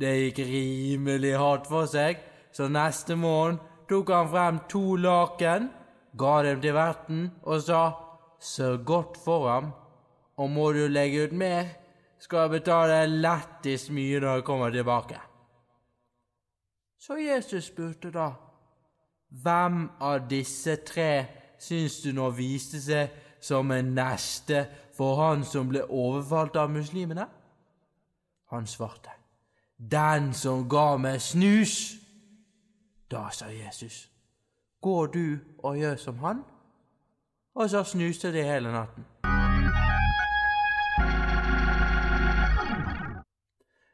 Det 0.00 0.12
gikk 0.18 0.38
rimelig 0.48 1.34
hardt 1.38 1.68
for 1.70 1.88
seg, 1.90 2.20
så 2.52 2.68
neste 2.68 3.16
morgen 3.16 3.60
tok 3.88 4.12
han 4.12 4.30
frem 4.32 4.60
to 4.70 4.96
laken, 5.00 5.68
ga 6.18 6.34
dem 6.44 6.60
til 6.60 6.76
verten 6.76 7.22
og 7.42 7.62
sa 7.64 7.82
sørg 8.42 8.84
godt 8.88 9.18
for 9.24 9.48
ham, 9.48 9.72
og 10.36 10.50
må 10.50 10.72
du 10.72 10.86
legge 10.88 11.26
ut 11.26 11.36
mer, 11.36 11.68
skal 12.22 12.46
jeg 12.46 12.60
betale 12.60 13.02
lettest 13.10 13.90
mye 13.94 14.20
når 14.22 14.38
jeg 14.38 14.46
kommer 14.46 14.70
tilbake. 14.70 15.18
Så 17.02 17.18
Jesus 17.18 17.66
spurte 17.72 18.12
da, 18.14 18.28
hvem 19.42 19.88
av 20.00 20.28
disse 20.30 20.76
tre 20.86 21.10
syns 21.62 22.00
du 22.04 22.12
nå 22.14 22.28
viste 22.36 22.78
seg 22.82 23.16
som 23.42 23.70
en 23.74 23.94
neste 23.96 24.66
for 24.94 25.18
han 25.18 25.42
som 25.48 25.70
ble 25.72 25.82
overfalt 25.88 26.58
av 26.60 26.70
muslimene? 26.70 27.26
Han 28.52 28.68
svarte, 28.70 29.10
Den 29.90 30.32
som 30.32 30.68
ga 30.68 30.96
meg 30.96 31.20
snus. 31.20 31.94
Da 33.10 33.28
sa 33.34 33.48
Jesus, 33.50 34.08
går 34.80 35.06
du 35.06 35.38
og 35.58 35.76
gjør 35.76 35.96
som 35.96 36.18
han? 36.18 36.44
Og 37.54 37.70
så 37.70 37.82
snuste 37.84 38.32
de 38.32 38.42
hele 38.42 38.72
natten. 38.72 39.04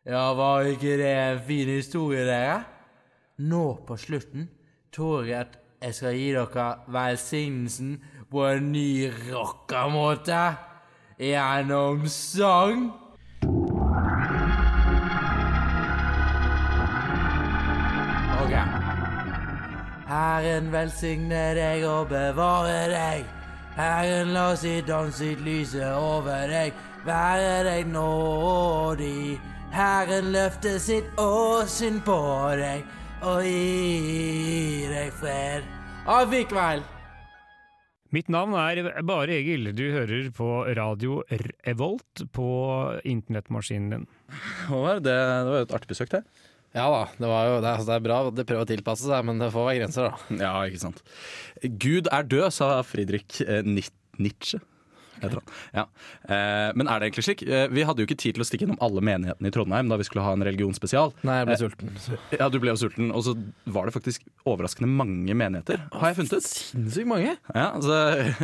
Ja, 0.07 0.35
var 0.35 0.61
ikke 0.61 0.97
det 0.97 1.09
en 1.17 1.41
fin 1.47 1.69
historie, 1.69 2.27
dere? 2.27 2.63
Nå 3.39 3.81
på 3.87 3.97
slutten 3.97 4.49
tror 4.93 5.25
jeg 5.25 5.41
at 5.41 5.59
jeg 5.83 5.95
skal 5.95 6.15
gi 6.17 6.31
dere 6.35 6.69
velsignelsen 6.89 7.99
på 8.31 8.47
en 8.47 8.73
ny 8.73 9.11
rockamåte. 9.33 10.47
Gjennom 11.19 12.07
sang. 12.07 13.08
Herren 20.09 20.71
velsigne 20.73 21.51
deg 21.53 21.83
og 21.85 22.07
bevare 22.09 22.87
deg. 22.89 23.27
Herren 23.77 24.33
la 24.33 24.55
sitt 24.57 24.89
ansikt 24.89 25.43
lyse 25.45 25.85
over 25.85 26.49
deg, 26.49 26.73
være 27.05 27.59
deg 27.67 27.91
nådig. 27.93 29.37
Herren 29.75 30.31
løfte 30.33 30.79
sitt 30.81 31.21
åsyn 31.21 32.01
på 32.07 32.17
deg 32.57 32.87
og 33.21 33.45
gi 33.45 34.89
deg 34.89 35.13
fred. 35.21 35.69
Avvikveld! 36.09 36.95
Mitt 38.17 38.31
navn 38.33 38.57
er 38.57 39.03
Bare 39.05 39.35
Egil. 39.37 39.75
Du 39.77 39.91
hører 39.93 40.31
på 40.33 40.63
radio 40.73 41.21
Revolt 41.67 42.25
på 42.33 42.49
internettmaskinen 43.05 43.91
din. 43.93 44.07
Det, 44.73 45.03
det 45.05 45.19
var 45.53 45.59
jo 45.59 45.67
et 45.67 45.75
artig 45.77 45.93
besøk, 45.93 46.15
det. 46.17 46.23
Ja 46.79 46.87
da, 46.95 47.03
det, 47.19 47.27
jo, 47.27 47.59
det, 47.59 47.67
er, 47.67 47.75
altså, 47.75 47.87
det 47.91 47.97
er 47.99 48.05
bra 48.07 48.19
det 48.39 48.47
prøver 48.49 48.65
å 48.67 48.71
tilpasse 48.71 49.09
seg, 49.11 49.25
men 49.27 49.41
det 49.43 49.51
får 49.55 49.67
være 49.69 49.81
grenser, 49.83 50.09
da. 50.13 50.41
Ja, 50.45 50.55
ikke 50.71 50.83
sant. 50.87 51.03
Gud 51.83 52.11
er 52.15 52.27
død, 52.31 52.49
sa 52.55 52.69
Friedrich 52.87 53.41
eh, 53.45 53.65
Ni- 53.67 53.83
Nietzsche. 54.23 54.61
Heter 55.23 55.41
han. 55.41 55.53
Ja. 55.75 55.85
Eh, 56.29 56.71
men 56.79 56.89
er 56.89 57.01
det 57.01 57.09
egentlig 57.09 57.25
slik? 57.27 57.43
Eh, 57.49 57.67
vi 57.73 57.85
hadde 57.89 58.03
jo 58.03 58.09
ikke 58.09 58.19
tid 58.23 58.37
til 58.39 58.45
å 58.45 58.47
stikke 58.49 58.67
innom 58.69 58.79
alle 58.85 59.03
menighetene 59.05 59.51
i 59.51 59.55
Trondheim 59.55 59.91
da 59.91 59.99
vi 60.01 60.07
skulle 60.09 60.25
ha 60.27 60.33
en 60.37 60.45
religionsspesial. 60.47 61.13
Nei, 61.29 61.41
jeg 61.41 61.49
ble 61.49 61.57
Eh, 61.59 61.63
sulten. 61.65 62.19
Ja, 62.39 62.49
du 62.53 62.59
ble 62.63 62.73
jo 62.75 62.79
sulten, 62.81 63.11
og 63.15 63.25
så 63.27 63.35
var 63.67 63.89
det 63.89 63.95
faktisk 63.97 64.25
overraskende 64.49 64.91
mange 64.91 65.35
menigheter, 65.35 65.83
har 65.93 66.13
jeg 66.13 66.19
funnet 66.21 66.37
ut. 66.39 66.49
Sinnssykt 66.49 67.11
mange. 67.11 67.35
Ja, 67.55 67.67
altså, 67.75 67.99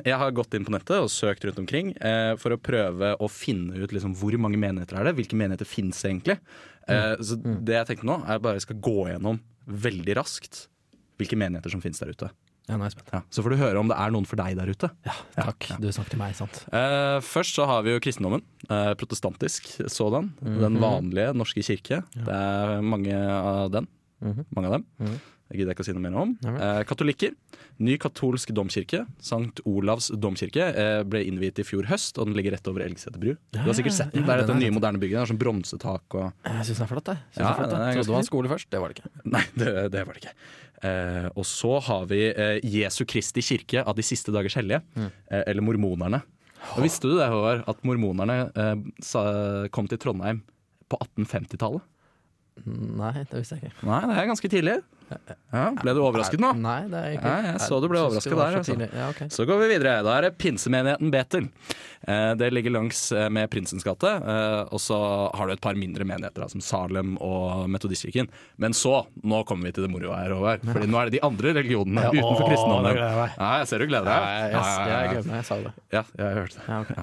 jeg 0.04 0.18
har 0.24 0.34
gått 0.36 0.54
inn 0.58 0.66
på 0.66 0.74
nettet 0.74 0.98
og 0.98 1.10
søkt 1.12 1.44
rundt 1.46 1.62
omkring 1.62 1.94
eh, 2.00 2.34
for 2.40 2.54
å 2.56 2.60
prøve 2.60 3.14
å 3.22 3.30
finne 3.30 3.78
ut 3.78 3.94
liksom, 3.94 4.14
hvor 4.18 4.34
mange 4.40 4.58
menigheter 4.60 4.98
er 5.00 5.08
det 5.10 5.16
hvilke 5.20 5.38
menigheter 5.38 5.68
finnes 5.68 6.00
egentlig. 6.04 6.38
Eh, 6.88 7.14
så 7.24 7.38
det 7.40 7.78
jeg 7.78 7.86
tenkte 7.92 8.08
nå, 8.10 8.18
er 8.28 8.42
bare 8.44 8.58
jeg 8.58 8.66
skal 8.66 8.80
gå 8.84 9.08
gjennom 9.12 9.38
veldig 9.64 10.16
raskt 10.18 10.66
hvilke 11.20 11.38
menigheter 11.38 11.72
som 11.72 11.80
finnes 11.80 12.00
der 12.02 12.10
ute. 12.12 12.28
Ja, 12.68 12.78
er 12.80 12.92
spent. 12.94 13.10
Ja, 13.12 13.20
så 13.28 13.42
får 13.44 13.52
du 13.54 13.56
høre 13.60 13.80
om 13.82 13.90
det 13.90 13.96
er 14.00 14.14
noen 14.14 14.24
for 14.28 14.40
deg 14.40 14.56
der 14.56 14.70
ute. 14.72 14.88
Ja, 15.04 15.12
Takk. 15.36 15.66
Du 15.82 15.88
snakker 15.92 16.14
til 16.14 16.22
meg, 16.22 16.32
sant? 16.38 16.62
Eh, 16.72 17.18
først 17.20 17.58
så 17.58 17.66
har 17.68 17.82
vi 17.84 17.92
jo 17.92 18.00
kristendommen. 18.00 18.40
Eh, 18.70 18.94
protestantisk 18.96 19.68
sådan. 19.92 20.32
Den 20.40 20.80
vanlige 20.80 21.34
norske 21.36 21.60
kirke. 21.66 22.02
Det 22.16 22.32
er 22.40 22.80
mange 22.80 23.12
av 23.14 23.70
den. 23.74 23.88
Mange 24.56 24.70
av 24.70 24.78
dem. 24.78 24.86
Det 25.44 25.58
gidder 25.60 25.74
jeg 25.74 25.76
ikke 25.76 25.84
å 25.84 25.86
si 25.90 25.92
noe 25.92 26.00
mer 26.06 26.14
om. 26.16 26.30
Eh, 26.48 26.80
katolikker. 26.88 27.34
Ny 27.84 27.98
katolsk 28.00 28.48
domkirke. 28.56 29.02
Sankt 29.20 29.60
Olavs 29.68 30.08
domkirke 30.16 30.64
eh, 30.72 31.02
ble 31.04 31.20
innviet 31.28 31.60
i 31.60 31.66
fjor 31.68 31.84
høst, 31.90 32.16
og 32.16 32.30
den 32.30 32.38
ligger 32.38 32.56
rett 32.56 32.70
over 32.72 32.80
Elgseter 32.86 33.20
bru. 33.20 33.34
Du 33.52 33.60
har 33.60 33.76
sikkert 33.76 33.92
sett 33.98 34.14
den. 34.16 34.24
ja, 34.24 34.26
Det 34.30 34.34
er 34.38 34.46
dette 34.46 34.56
nye, 34.56 34.72
moderne 34.72 34.96
bygget. 35.02 35.18
Det 35.18 35.22
har 35.26 35.32
sånn 35.34 35.42
bronsetak 35.44 36.16
og 36.16 36.32
Jeg 36.48 36.64
syns 36.70 36.80
den 36.80 36.86
er 36.88 36.92
flott, 36.94 37.12
jeg. 37.12 37.20
Synes 37.36 37.44
Ja, 37.44 37.52
flott, 37.60 37.76
jeg. 37.76 37.98
Trodde 37.98 38.08
det 38.08 38.16
var 38.16 38.28
skole 38.32 38.52
først. 38.56 38.70
Det 38.72 38.80
var 38.80 38.88
det 38.94 38.96
ikke. 39.04 39.12
Nei, 39.36 39.44
det, 39.60 39.74
det 39.92 40.06
var 40.08 40.16
det 40.16 40.24
ikke. 40.24 40.34
Eh, 40.84 41.26
og 41.32 41.46
så 41.48 41.78
har 41.86 42.04
vi 42.10 42.20
eh, 42.30 42.58
Jesu 42.68 43.04
Kristi 43.08 43.42
kirke 43.44 43.84
av 43.84 43.96
de 43.96 44.04
siste 44.04 44.34
dagers 44.34 44.56
hellige, 44.58 44.82
eh, 45.00 45.42
eller 45.46 45.64
mormonerne. 45.64 46.20
Og 46.74 46.84
Visste 46.84 47.08
du 47.08 47.16
det, 47.18 47.28
Håvard, 47.32 47.64
at 47.68 47.82
mormonerne 47.84 48.38
eh, 48.52 48.76
sa, 49.04 49.24
kom 49.74 49.88
til 49.90 50.00
Trondheim 50.00 50.42
på 50.92 51.00
1850-tallet? 51.00 51.84
Nei, 52.64 53.12
det 53.26 53.40
visste 53.40 53.56
jeg 53.58 53.72
ikke. 53.72 53.86
Nei, 53.88 54.00
det 54.06 54.18
er 54.20 54.28
ganske 54.30 54.50
tidlig. 54.52 54.76
Ja, 55.54 55.64
ble 55.78 55.92
du 55.94 56.00
overrasket 56.02 56.40
nå? 56.42 56.50
Nei, 56.58 56.80
det 56.90 57.00
er 57.00 57.12
ikke 57.16 57.30
Nei, 57.30 57.50
jeg 57.52 57.60
så 57.62 57.78
du 57.82 57.86
ble 57.92 58.00
overrasket 58.02 58.34
der, 58.34 58.56
så 58.56 58.62
altså. 58.62 58.88
Ja, 58.98 59.08
okay. 59.12 59.28
Så 59.30 59.46
går 59.48 59.60
vi 59.62 59.68
videre. 59.70 59.92
Da 60.06 60.16
er 60.18 60.26
det 60.26 60.30
pinsemenigheten 60.42 61.12
Betel. 61.14 61.46
Eh, 62.08 62.32
det 62.40 62.50
ligger 62.52 62.74
langs 62.74 63.00
eh, 63.16 63.28
med 63.32 63.48
Prinsens 63.52 63.86
gate. 63.86 64.10
Eh, 64.18 64.60
og 64.74 64.82
så 64.82 64.98
har 65.34 65.46
du 65.48 65.54
et 65.54 65.62
par 65.64 65.78
mindre 65.78 66.04
menigheter, 66.08 66.48
som 66.52 66.60
Salem 66.64 67.14
og 67.24 67.68
Metodistkirken. 67.70 68.28
Men 68.60 68.74
så, 68.76 69.04
nå 69.22 69.44
kommer 69.48 69.70
vi 69.70 69.74
til 69.78 69.86
det 69.86 69.92
moroa 69.94 70.20
her, 70.24 70.34
Håvard. 70.36 70.66
Fordi 70.68 70.90
nå 70.90 71.00
er 71.00 71.10
det 71.10 71.18
de 71.18 71.24
andre 71.30 71.54
religionene 71.60 72.08
Ja, 72.08 72.12
utenfor 72.12 72.50
kristendommen. 72.50 72.98
jeg. 72.98 73.32
Ja, 73.38 73.50
jeg 73.62 73.70
ser 73.70 73.84
du 73.84 73.88
gleder 73.88 74.10
deg. 74.10 74.28
Jeg, 74.28 74.52
Ja, 74.54 74.62
ja, 74.64 75.00
jeg 75.14 75.24
meg. 75.24 75.34
Jeg 75.38 75.48
sa 75.50 75.60
det. 75.62 75.74
Ja, 75.94 76.04
jeg 76.18 76.26
har 76.26 76.40
hørt 76.42 76.58
det. 76.58 76.66
Ja, 76.68 76.80
ok. 76.84 76.94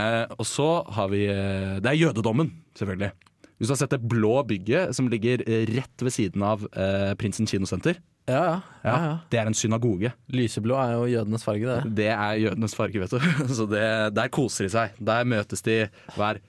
Eh, 0.00 0.36
og 0.38 0.46
så 0.48 0.70
har 0.96 1.08
vi 1.12 1.24
Det 1.26 1.90
er 1.90 1.98
jødedommen, 2.06 2.52
selvfølgelig. 2.78 3.12
Hvis 3.56 3.70
du 3.70 3.72
har 3.72 3.78
sett 3.80 3.94
det 3.94 4.02
blå 4.04 4.34
bygget 4.48 4.92
som 4.96 5.06
ligger 5.08 5.40
eh, 5.48 5.64
rett 5.72 6.02
ved 6.04 6.12
siden 6.12 6.42
av 6.44 6.66
eh, 6.76 7.14
Prinsen 7.20 7.48
kinosenter, 7.48 7.96
Ja, 8.28 8.40
ja. 8.42 8.56
ja, 8.82 8.94
ja. 9.06 9.12
det 9.30 9.38
er 9.40 9.46
en 9.48 9.54
synagoge. 9.56 10.10
Lyseblå 10.34 10.74
er 10.82 10.96
jo 10.96 11.06
jødenes 11.12 11.44
farge, 11.46 11.64
det. 11.70 11.94
Det 12.02 12.08
er 12.12 12.40
jødenes 12.42 12.74
farge, 12.76 13.00
vet 13.04 13.14
du. 13.14 13.28
Så 13.60 13.68
det, 13.70 13.84
der 14.18 14.28
koser 14.34 14.66
de 14.66 14.72
seg. 14.74 14.96
Der 14.98 15.24
møtes 15.30 15.62
de 15.64 15.76
hver 16.18 16.40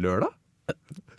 lørdag? 0.00 0.32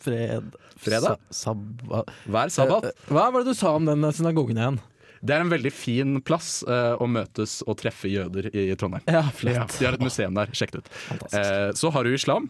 Fred... 0.02 0.56
Fredag? 0.82 1.20
Sa 1.30 1.52
sabba... 1.54 2.02
Hver 2.26 2.50
sabbat. 2.50 2.88
Eh, 2.90 3.12
Hva 3.14 3.28
var 3.30 3.44
det 3.46 3.54
du 3.54 3.60
sa 3.60 3.76
om 3.78 3.86
den 3.86 4.08
synagogen 4.18 4.58
igjen? 4.58 4.80
Det 5.22 5.36
er 5.36 5.44
en 5.46 5.52
veldig 5.54 5.70
fin 5.70 6.16
plass 6.26 6.64
eh, 6.66 6.96
å 6.98 7.06
møtes 7.06 7.60
og 7.70 7.78
treffe 7.78 8.10
jøder 8.10 8.48
i, 8.50 8.72
i 8.74 8.78
Trondheim. 8.80 9.06
Ja, 9.06 9.22
flott. 9.38 9.76
De 9.78 9.86
har 9.86 9.94
et 10.00 10.02
museum 10.02 10.34
der, 10.34 10.50
sjekk 10.58 10.74
det 10.74 10.82
ut. 10.82 10.90
Eh, 11.38 11.68
så 11.78 11.92
har 11.94 12.10
du 12.10 12.16
islam. 12.18 12.50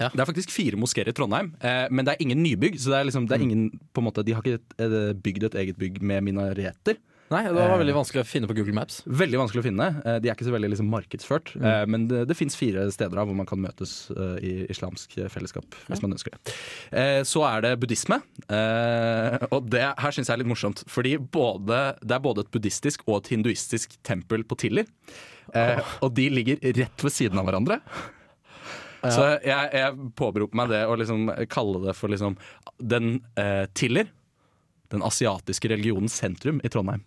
Ja. 0.00 0.08
Det 0.14 0.20
er 0.24 0.28
faktisk 0.30 0.50
fire 0.54 0.76
moskeer 0.80 1.08
i 1.08 1.14
Trondheim, 1.16 1.52
eh, 1.60 1.86
men 1.90 2.04
det 2.04 2.14
er 2.16 2.22
ingen 2.26 2.42
nybygg. 2.42 2.78
Så 2.82 2.90
det 2.92 3.00
er 3.00 3.08
liksom, 3.10 3.26
det 3.30 3.38
er 3.38 3.42
ingen, 3.46 3.66
på 3.94 4.02
en 4.02 4.08
måte, 4.10 4.24
De 4.26 4.32
har 4.36 4.42
ikke 4.42 4.60
eh, 4.82 5.12
bygd 5.14 5.44
et 5.50 5.54
eget 5.64 5.78
bygg 5.80 6.00
med 6.02 6.24
minareter. 6.26 6.98
Nei, 7.32 7.40
det 7.48 7.54
var 7.56 7.78
veldig 7.80 7.94
vanskelig 7.96 8.20
å 8.20 8.26
finne 8.28 8.46
på 8.46 8.52
Google 8.54 8.74
Maps. 8.76 8.98
Veldig 9.08 9.38
vanskelig 9.40 9.62
å 9.62 9.64
finne. 9.64 9.86
Eh, 10.04 10.18
De 10.20 10.28
er 10.28 10.34
ikke 10.36 10.44
så 10.44 10.52
veldig 10.52 10.68
liksom, 10.74 10.90
markedsført. 10.92 11.54
Mm. 11.56 11.90
Men 11.90 12.02
det, 12.10 12.18
det 12.28 12.36
fins 12.36 12.54
fire 12.54 12.84
steder 12.92 13.16
hvor 13.16 13.34
man 13.38 13.48
kan 13.48 13.58
møtes 13.64 13.94
eh, 14.12 14.34
i 14.44 14.52
islamsk 14.70 15.16
fellesskap, 15.32 15.64
hvis 15.88 16.02
man 16.04 16.12
ønsker 16.14 16.36
det. 16.36 16.54
Eh, 16.92 17.22
Så 17.26 17.42
er 17.48 17.64
det 17.64 17.72
buddhisme. 17.80 18.20
eh, 18.52 19.38
Og 19.50 19.70
det 19.72 19.82
her 19.86 20.14
syns 20.14 20.28
jeg 20.28 20.36
er 20.36 20.42
litt 20.44 20.52
morsomt. 20.52 20.84
Fordi 20.90 21.16
både, 21.18 21.80
det 22.04 22.18
er 22.18 22.22
både 22.28 22.44
et 22.44 22.52
buddhistisk 22.54 23.06
og 23.08 23.22
et 23.22 23.32
hinduistisk 23.34 23.96
tempel 24.06 24.44
på 24.44 24.60
Tiller. 24.60 24.86
Eh, 25.54 25.80
Og 26.04 26.12
de 26.14 26.28
ligger 26.32 26.60
rett 26.76 27.08
ved 27.08 27.12
siden 27.16 27.40
av 27.40 27.48
hverandre. 27.48 27.80
Så 29.12 29.26
jeg, 29.44 29.68
jeg 29.74 30.10
påberoper 30.16 30.60
meg 30.62 30.72
det 30.72 30.82
å 30.88 30.96
liksom 30.96 31.28
kalle 31.52 31.82
det 31.84 31.96
for 31.98 32.12
liksom 32.12 32.38
den 32.80 33.18
eh, 33.40 33.64
Tiller. 33.76 34.08
Den 34.92 35.04
asiatiske 35.04 35.68
religionens 35.72 36.16
sentrum 36.20 36.60
i 36.64 36.70
Trondheim. 36.72 37.02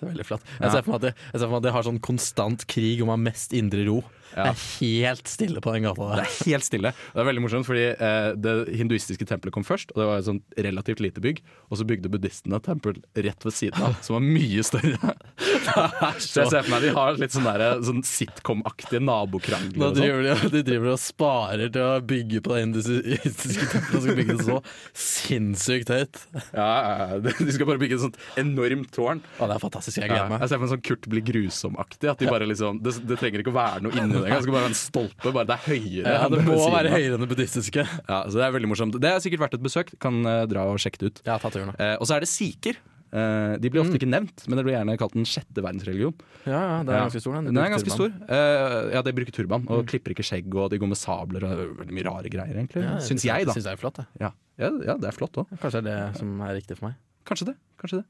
Veldig 0.00 0.26
flatt. 0.26 0.46
Jeg 0.60 0.72
ser 0.72 0.84
for 0.84 0.94
meg 0.94 1.00
at 1.00 1.06
det, 1.08 1.12
jeg 1.32 1.40
ser 1.40 1.46
for 1.46 1.54
meg 1.54 1.60
at 1.60 1.66
de 1.66 1.74
har 1.74 1.86
sånn 1.86 2.00
konstant 2.04 2.64
krig 2.70 3.02
om 3.02 3.10
å 3.10 3.16
ha 3.16 3.22
mest 3.22 3.54
indre 3.56 3.84
ro. 3.88 3.98
Det 4.34 4.44
er 4.44 4.58
helt 4.80 5.28
stille 5.30 5.60
på 5.64 5.72
den 5.74 5.86
gata 5.88 6.08
Det 6.18 6.24
er 6.26 6.32
helt 6.50 6.66
stille. 6.66 6.92
Det 7.14 7.22
er 7.22 7.26
veldig 7.28 7.42
morsomt, 7.44 7.66
fordi 7.68 7.84
eh, 7.94 8.28
det 8.38 8.54
hinduistiske 8.78 9.26
tempelet 9.28 9.54
kom 9.54 9.64
først. 9.66 9.92
Og 9.94 10.02
det 10.02 10.08
var 10.10 10.20
et 10.22 10.28
sånt 10.28 10.58
relativt 10.68 11.00
lite 11.04 11.22
bygg. 11.24 11.40
Og 11.70 11.80
så 11.80 11.86
bygde 11.88 12.10
buddhistene 12.12 12.58
et 12.60 12.66
tempel 12.68 12.98
rett 13.16 13.46
ved 13.48 13.54
siden 13.56 13.82
av, 13.88 13.96
som 14.04 14.18
var 14.18 14.24
mye 14.26 14.64
større. 14.66 15.14
så 16.22 16.42
jeg 16.44 16.52
ser 16.52 16.62
for 16.62 16.72
meg 16.74 16.86
de 16.86 16.92
har 16.96 17.18
litt 17.20 17.34
sånn, 17.34 17.46
der, 17.48 17.64
sånn 17.86 18.02
sitcom-aktige 18.06 19.00
nabokrangler. 19.04 19.78
sånn. 19.90 19.98
driver 19.98 20.26
de, 20.28 20.52
de 20.58 20.62
driver 20.70 20.94
og 20.94 21.00
sparer 21.02 21.72
til 21.74 21.84
å 21.86 21.98
bygge 22.08 22.42
på 22.44 22.54
det 22.56 22.62
hinduistiske 22.66 23.68
tempelet 23.72 23.98
og 23.98 24.04
skal 24.06 24.18
bygge 24.20 24.38
det 24.38 24.46
så 24.48 24.60
sinnssykt 25.08 25.92
høyt. 25.92 26.20
Ja, 26.52 26.68
ja, 26.68 27.08
ja. 27.14 27.18
De 27.38 27.52
skal 27.54 27.68
bare 27.68 27.80
bygge 27.80 27.98
et 27.98 28.04
sånt 28.04 28.18
enormt 28.40 28.90
tårn. 28.94 29.22
Å, 29.38 29.48
det 29.48 29.56
er 29.58 29.62
fantastisk. 29.62 29.98
Jeg 30.00 30.08
Ja, 30.08 30.14
gleder 30.14 30.32
meg. 30.34 30.42
jeg 30.44 30.52
ser 30.52 30.58
for 30.60 30.64
meg 30.66 30.72
sånn 30.74 30.84
Kurt 30.88 31.08
blir 31.12 31.24
grusom-aktig. 31.28 32.10
At 32.12 32.22
de 32.22 32.30
bare 32.30 32.48
liksom, 32.48 32.80
det, 32.84 32.94
det 33.08 33.18
trenger 33.20 33.42
ikke 33.44 33.52
å 33.54 33.58
være 33.58 33.82
noe 33.86 33.98
inni 33.98 34.17
det 34.22 34.28
er 34.30 34.34
Det 34.36 34.42
skal 34.44 34.54
bare 34.56 34.64
være 34.66 34.72
en 34.74 34.78
stolpe. 34.82 35.32
Bare 35.32 35.46
det 35.48 35.56
er 35.56 35.64
høyere. 35.68 36.12
Ja, 36.18 36.28
det 36.32 36.42
må 36.46 36.58
være 36.74 36.92
høyere 36.92 37.14
enn 37.18 37.24
det 37.24 37.30
buddhistiske. 37.32 37.86
Ja, 38.08 38.20
så 38.28 38.34
Det 38.38 38.44
er 38.48 38.54
veldig 38.58 38.70
morsomt. 38.74 38.98
Det 39.00 39.10
er 39.10 39.18
sikkert 39.24 39.46
verdt 39.46 39.58
et 39.58 39.64
besøk. 39.64 39.94
Kan 40.02 40.20
uh, 40.26 40.44
dra 40.50 40.66
og 40.72 40.78
sjekke 40.82 40.98
det 41.02 41.10
ut. 41.12 41.22
Ja, 41.28 41.38
ta 41.42 41.50
turen 41.54 41.72
da. 41.72 41.78
Uh, 41.78 41.96
og 42.02 42.06
så 42.10 42.18
er 42.18 42.24
det 42.26 42.30
sikher. 42.32 42.78
Uh, 43.08 43.54
de 43.56 43.70
blir 43.72 43.80
ofte 43.80 43.96
ikke 43.96 44.04
nevnt, 44.10 44.42
men 44.50 44.58
det 44.60 44.66
blir 44.66 44.74
gjerne 44.76 44.98
kalt 45.00 45.14
den 45.16 45.24
sjette 45.24 45.62
verdensreligion. 45.64 46.12
Ja, 46.44 46.58
ja, 46.60 46.78
det 46.84 46.92
er 46.92 47.06
ganske 47.06 47.22
stor, 47.24 47.38
den. 47.38 47.46
Den 47.48 47.60
er 47.62 47.70
ganske 47.72 47.94
stor. 47.94 48.10
Uh, 48.28 48.90
ja, 48.92 49.00
de 49.06 49.14
bruker 49.16 49.32
turban 49.32 49.64
og 49.64 49.80
Mm. 49.80 49.86
klipper 49.88 50.12
ikke 50.12 50.26
skjegg, 50.28 50.52
og 50.52 50.68
de 50.74 50.76
går 50.82 50.90
med 50.92 51.00
sabler 51.00 51.46
og 51.48 51.62
veldig 51.80 51.94
mye 51.96 52.04
rare 52.04 52.28
greier, 52.28 52.52
egentlig. 52.52 52.84
Ja, 52.84 52.98
Syns 53.00 53.24
jeg, 53.24 53.48
da. 53.48 53.54
Syns 53.56 53.64
jeg 53.64 53.78
er 53.78 53.80
flott, 53.80 53.96
det. 54.02 54.06
Ja. 54.20 54.34
Ja, 54.60 54.72
ja, 54.90 54.98
det 55.00 55.08
er 55.08 55.16
flott 55.16 55.38
òg. 55.40 55.48
Kanskje 55.62 55.80
det 55.86 55.94
er 55.94 56.10
det 56.12 56.20
som 56.20 56.40
er 56.44 56.52
riktig 56.58 56.76
for 56.76 56.90
meg. 56.90 56.98
Kanskje 57.24 57.46
det. 57.52 57.56
Kanskje 57.80 58.02
det. 58.02 58.06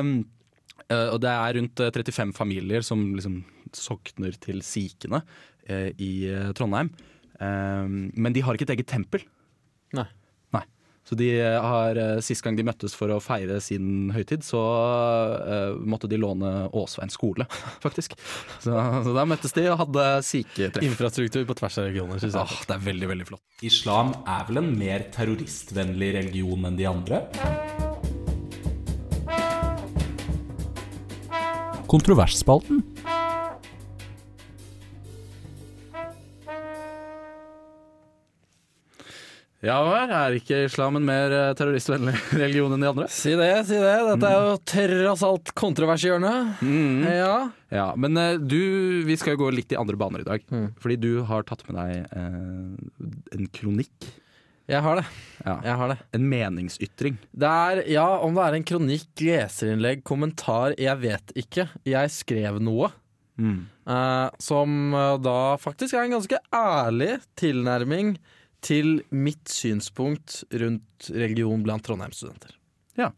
Um, 0.00 0.12
uh, 0.90 1.08
og 1.14 1.18
det 1.22 1.30
er 1.30 1.54
rundt 1.60 1.80
eh, 1.84 1.90
35 1.94 2.34
familier 2.34 2.82
som 2.82 3.04
liksom 3.14 3.44
sokner 3.78 4.36
til 4.42 4.62
sikhene 4.64 5.22
eh, 5.68 5.90
i 5.98 6.12
eh, 6.30 6.50
Trondheim. 6.56 6.92
Eh, 7.40 7.86
men 7.88 8.34
de 8.34 8.44
har 8.44 8.56
ikke 8.56 8.68
et 8.68 8.76
eget 8.76 8.90
tempel. 8.90 9.24
Nei. 9.94 10.06
Nei. 10.54 10.62
Så 11.04 11.16
de 11.20 11.26
har, 11.42 11.98
eh, 12.00 12.20
Sist 12.24 12.44
gang 12.44 12.56
de 12.56 12.64
møttes 12.64 12.94
for 12.96 13.12
å 13.12 13.20
feire 13.20 13.58
sin 13.60 14.10
høytid, 14.14 14.44
så 14.46 14.60
eh, 15.44 15.74
måtte 15.84 16.08
de 16.08 16.16
låne 16.20 16.52
Åsveien 16.72 17.12
skole, 17.12 17.44
faktisk. 17.84 18.16
Så, 18.62 18.72
så 18.72 19.12
da 19.16 19.26
møttes 19.28 19.52
de 19.56 19.66
og 19.72 19.82
hadde 19.82 20.06
siketreff. 20.24 20.86
Infrastruktur 20.86 21.44
på 21.50 21.58
tvers 21.60 21.80
av 21.82 21.90
regioner, 21.90 22.22
syns 22.22 22.38
jeg. 22.38 22.48
Ah, 22.48 22.64
det 22.70 22.78
er 22.78 22.86
veldig, 22.88 23.10
veldig 23.12 23.28
flott. 23.34 23.44
Islam 23.66 24.14
er 24.24 24.48
vel 24.48 24.62
en 24.62 24.72
mer 24.80 25.08
terroristvennlig 25.14 26.14
religion 26.20 26.70
enn 26.70 26.80
de 26.80 26.88
andre? 26.88 27.24
Kontroversspalten. 31.94 32.80
Ja 39.64 39.78
vel, 39.86 40.10
er 40.12 40.34
ikke 40.36 40.58
islam 40.66 40.98
en 40.98 41.06
mer 41.08 41.32
eh, 41.32 41.52
terroristvennlig 41.56 42.14
religion 42.42 42.74
enn 42.76 42.82
de 42.84 42.90
andre? 42.90 43.06
Si 43.12 43.32
det, 43.38 43.50
si 43.68 43.78
det. 43.80 43.94
Dette 44.10 44.28
er 44.28 44.48
jo 44.50 44.58
tross 44.68 45.22
alt 45.24 45.54
Mm. 46.60 47.04
Ja. 47.08 47.36
Ja, 47.74 47.86
Men 47.96 48.18
eh, 48.20 48.34
du, 48.38 48.58
vi 49.08 49.16
skal 49.20 49.34
jo 49.38 49.44
gå 49.46 49.52
litt 49.56 49.72
i 49.72 49.78
andre 49.80 49.96
baner 50.00 50.20
i 50.24 50.28
dag. 50.28 50.44
Fordi 50.82 50.98
du 51.00 51.22
har 51.30 51.46
tatt 51.48 51.64
med 51.70 51.80
deg 51.80 52.04
eh, 52.12 53.38
en 53.38 53.48
kronikk. 53.56 54.10
Jeg 54.68 54.80
har 54.80 54.96
det. 54.96 55.06
Ja. 55.44 55.54
Jeg 55.66 55.76
har 55.80 55.90
det. 55.92 55.96
En 56.16 56.28
meningsytring. 56.30 57.16
Det 57.36 57.48
er, 57.68 57.82
ja, 57.92 58.06
om 58.24 58.36
det 58.36 58.44
er 58.46 58.54
en 58.56 58.64
kronikk, 58.68 59.10
leserinnlegg, 59.20 60.04
kommentar, 60.08 60.72
jeg 60.80 61.00
vet 61.02 61.34
ikke. 61.40 61.66
Jeg 61.88 62.12
skrev 62.14 62.60
noe. 62.64 62.92
eh, 63.88 64.28
som 64.40 64.94
eh, 64.94 65.16
da 65.24 65.36
faktisk 65.60 65.96
er 65.96 66.06
en 66.06 66.16
ganske 66.16 66.38
ærlig 66.54 67.16
tilnærming 67.40 68.14
til 68.64 68.98
mitt 69.12 69.50
synspunkt 69.52 70.42
rundt 70.52 71.10
religion 71.12 71.64
blant 71.66 71.84
Trondheim-studenter. 71.84 72.56
Ja. 72.96 73.10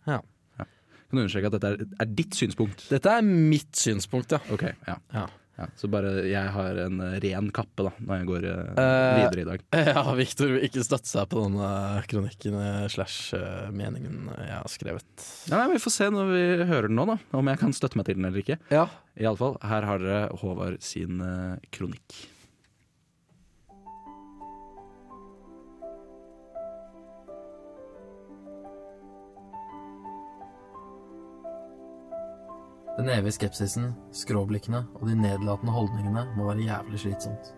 Kan 1.06 1.18
du 1.18 1.22
understreke 1.22 1.50
at 1.50 1.56
dette 1.58 1.72
er, 1.72 1.90
er 2.02 2.14
ditt 2.18 2.36
synspunkt? 2.36 2.86
Dette 2.90 3.10
er 3.18 3.26
mitt 3.26 3.76
synspunkt, 3.78 4.32
ja. 4.34 4.40
Ok, 4.52 4.64
ja. 4.88 4.96
Ja. 5.14 5.26
ja. 5.60 5.68
Så 5.78 5.86
bare 5.92 6.24
jeg 6.26 6.50
har 6.56 6.80
en 6.82 6.98
eh, 7.04 7.18
ren 7.22 7.52
kappe 7.54 7.86
da 7.86 7.92
når 8.00 8.18
jeg 8.18 8.28
går 8.32 8.46
uh, 8.50 8.82
videre 9.20 9.44
i 9.44 9.46
dag. 9.52 9.64
Ja, 9.92 10.02
Victor 10.18 10.50
vil 10.56 10.66
ikke 10.66 10.82
støtte 10.86 11.12
seg 11.12 11.30
på 11.30 11.44
denne 11.44 11.70
kronikken 12.10 12.58
slash 12.92 13.38
meningen 13.70 14.32
jeg 14.34 14.54
har 14.56 14.70
skrevet. 14.72 15.26
Ja, 15.46 15.60
nei, 15.60 15.76
Vi 15.76 15.82
får 15.86 15.94
se 15.94 16.10
når 16.10 16.32
vi 16.34 16.44
hører 16.72 16.90
den 16.90 16.98
nå, 16.98 17.06
da 17.12 17.20
om 17.38 17.52
jeg 17.52 17.62
kan 17.62 17.76
støtte 17.76 18.00
meg 18.00 18.10
til 18.10 18.18
den 18.18 18.26
eller 18.26 18.42
ikke. 18.42 18.58
Ja. 18.74 18.88
I 19.14 19.30
alle 19.30 19.40
fall, 19.40 19.60
Her 19.62 19.86
har 19.86 20.02
dere 20.02 20.40
Håvard 20.42 20.82
sin 20.84 21.22
kronikk. 21.70 22.24
Den 32.96 33.10
evige 33.12 33.34
skepsisen, 33.36 33.90
skråblikkene 34.16 34.78
og 34.96 35.02
de 35.10 35.14
nedlatende 35.18 35.72
holdningene 35.74 36.22
må 36.32 36.46
være 36.48 36.64
jævlig 36.64 37.02
slitsomt. 37.02 37.50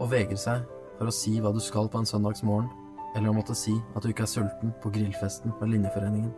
Å 0.00 0.06
vegre 0.08 0.38
seg 0.40 0.62
for 0.96 1.10
å 1.10 1.12
si 1.12 1.34
hva 1.36 1.50
du 1.52 1.60
skal 1.60 1.90
på 1.92 2.00
en 2.00 2.08
søndagsmorgen, 2.08 2.70
eller 3.14 3.28
å 3.28 3.34
måtte 3.36 3.56
si 3.58 3.74
at 3.92 4.00
du 4.00 4.08
ikke 4.08 4.24
er 4.24 4.30
sulten 4.32 4.72
på 4.80 4.92
grillfesten 4.94 5.52
med 5.58 5.68
Linjeforeningen. 5.74 6.32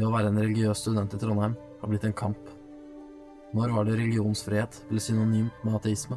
Det 0.00 0.06
å 0.06 0.14
være 0.14 0.32
en 0.32 0.40
religiøs 0.40 0.80
student 0.80 1.12
i 1.12 1.20
Trondheim 1.20 1.58
har 1.82 1.92
blitt 1.92 2.08
en 2.08 2.16
kamp. 2.16 2.48
Når 3.52 3.76
var 3.76 3.84
det 3.84 3.98
religionsfrihet 4.00 4.80
ble 4.88 5.04
synonymt 5.04 5.60
med 5.68 5.76
ateisme? 5.76 6.16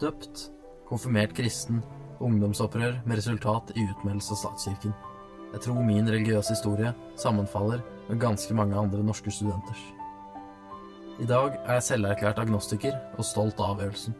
Døpt, 0.00 0.46
konfirmert 0.88 1.36
kristen, 1.36 1.82
ungdomsopprør 2.24 3.02
med 3.04 3.20
resultat 3.20 3.76
i 3.76 3.84
utmeldelse 3.84 4.32
av 4.32 4.42
statskirken. 4.46 4.96
Jeg 5.52 5.64
tror 5.64 5.84
min 5.84 6.08
religiøse 6.08 6.56
historie 6.56 6.96
sammenfaller 7.20 7.84
med 8.08 8.20
ganske 8.20 8.54
mange 8.56 8.76
andre 8.76 9.04
norske 9.04 9.32
studenter. 9.32 9.78
I 11.18 11.26
dag 11.26 11.56
er 11.64 11.78
jeg 11.78 11.86
selverklært 11.88 12.40
agnostiker 12.40 12.96
og 13.18 13.26
stolt 13.26 13.58
av 13.60 13.76
avgjørelsen. 13.76 14.16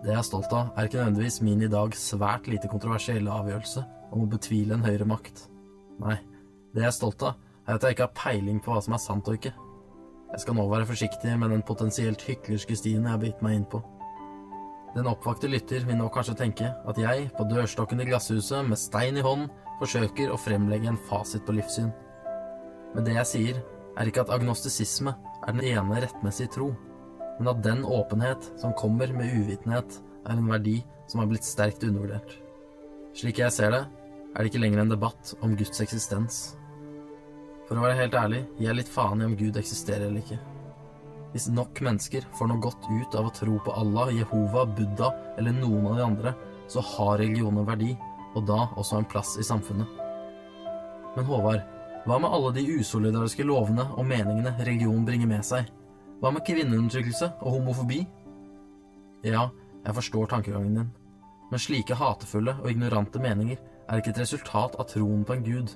Det 0.00 0.12
jeg 0.14 0.16
er 0.16 0.24
stolt 0.24 0.52
av, 0.56 0.70
er 0.78 0.86
ikke 0.86 1.00
nødvendigvis 1.00 1.40
min 1.44 1.64
i 1.66 1.68
dag 1.68 1.96
svært 1.98 2.46
lite 2.48 2.70
kontroversielle 2.72 3.32
avgjørelse 3.34 3.82
om 4.14 4.24
å 4.24 4.28
betvile 4.30 4.78
en 4.78 4.86
høyere 4.86 5.08
makt. 5.08 5.42
Nei, 6.00 6.16
det 6.72 6.86
jeg 6.86 6.88
er 6.88 6.96
stolt 6.96 7.24
av, 7.26 7.40
er 7.66 7.76
at 7.76 7.84
jeg 7.84 7.96
ikke 7.96 8.06
har 8.06 8.16
peiling 8.16 8.62
på 8.64 8.72
hva 8.72 8.80
som 8.84 8.96
er 8.96 9.02
sant 9.02 9.28
og 9.28 9.36
ikke. 9.36 9.52
Jeg 10.30 10.44
skal 10.44 10.56
nå 10.56 10.64
være 10.70 10.86
forsiktig 10.86 11.34
med 11.36 11.50
den 11.52 11.64
potensielt 11.66 12.22
hyklerske 12.22 12.78
stien 12.78 13.02
jeg 13.02 13.12
har 13.12 13.20
begitt 13.20 13.42
meg 13.44 13.58
inn 13.58 13.66
på. 13.68 13.82
Den 14.94 15.06
oppvakte 15.10 15.50
lytter 15.50 15.84
vil 15.86 15.98
nå 15.98 16.08
kanskje 16.14 16.36
tenke 16.38 16.70
at 16.70 16.98
jeg, 16.98 17.28
på 17.36 17.46
dørstokken 17.50 18.00
i 18.02 18.06
glasshuset 18.08 18.66
med 18.66 18.78
stein 18.78 19.18
i 19.18 19.26
hånd, 19.26 19.50
forsøker 19.82 20.32
å 20.32 20.38
fremlegge 20.40 20.90
en 20.90 21.02
fasit 21.10 21.44
på 21.46 21.54
livssyn. 21.58 21.92
Men 22.94 23.06
det 23.06 23.16
jeg 23.16 23.30
sier, 23.30 23.60
er 23.98 24.08
ikke 24.08 24.24
at 24.24 24.32
agnostisisme 24.34 25.14
er 25.46 25.56
den 25.56 25.66
ene 25.72 26.02
rettmessige 26.02 26.54
tro, 26.56 26.70
men 27.38 27.50
at 27.52 27.62
den 27.64 27.82
åpenhet 27.86 28.50
som 28.60 28.76
kommer 28.76 29.12
med 29.16 29.32
uvitenhet, 29.32 30.00
er 30.28 30.36
en 30.36 30.50
verdi 30.50 30.76
som 31.08 31.22
har 31.22 31.30
blitt 31.30 31.46
sterkt 31.48 31.84
undervurdert. 31.86 32.34
Slik 33.16 33.40
jeg 33.40 33.54
ser 33.54 33.72
det, 33.72 33.84
er 34.30 34.38
det 34.38 34.50
ikke 34.50 34.60
lenger 34.62 34.82
en 34.82 34.92
debatt 34.92 35.32
om 35.40 35.56
Guds 35.58 35.80
eksistens. 35.82 36.40
For 37.66 37.78
å 37.78 37.86
være 37.86 37.98
helt 38.02 38.16
ærlig 38.18 38.44
gir 38.58 38.68
jeg 38.68 38.80
litt 38.80 38.92
faen 38.92 39.22
i 39.22 39.26
om 39.26 39.36
Gud 39.38 39.56
eksisterer 39.58 40.08
eller 40.08 40.20
ikke. 40.22 40.38
Hvis 41.32 41.46
nok 41.54 41.80
mennesker 41.86 42.26
får 42.36 42.50
noe 42.50 42.62
godt 42.62 42.86
ut 42.90 43.16
av 43.18 43.28
å 43.28 43.34
tro 43.34 43.56
på 43.64 43.74
Allah, 43.78 44.10
Jehova, 44.14 44.64
Buddha 44.66 45.10
eller 45.38 45.54
noen 45.54 45.92
av 45.92 45.98
de 45.98 46.06
andre, 46.06 46.32
så 46.70 46.82
har 46.92 47.18
religion 47.18 47.58
en 47.58 47.66
verdi, 47.66 47.94
og 48.34 48.46
da 48.46 48.64
også 48.78 49.00
en 49.00 49.08
plass 49.10 49.36
i 49.38 49.46
samfunnet. 49.46 49.86
Men 51.16 51.26
Håvard, 51.26 51.62
hva 52.06 52.16
med 52.16 52.32
alle 52.32 52.52
de 52.56 52.62
usolidariske 52.80 53.44
lovene 53.44 53.84
og 53.98 54.06
meningene 54.08 54.54
religion 54.58 55.04
bringer 55.04 55.28
med 55.28 55.44
seg? 55.44 55.66
Hva 56.20 56.32
med 56.32 56.44
kvinneundertrykkelse 56.46 57.28
og 57.40 57.58
homofobi? 57.58 58.00
Ja, 59.24 59.50
jeg 59.84 59.96
forstår 59.96 60.30
tankegangen 60.30 60.78
din, 60.78 60.90
men 61.50 61.60
slike 61.60 61.96
hatefulle 61.96 62.54
og 62.62 62.70
ignorante 62.70 63.20
meninger 63.20 63.60
er 63.60 64.00
ikke 64.00 64.14
et 64.14 64.22
resultat 64.22 64.78
av 64.80 64.88
troen 64.88 65.26
på 65.28 65.36
en 65.36 65.44
gud, 65.44 65.74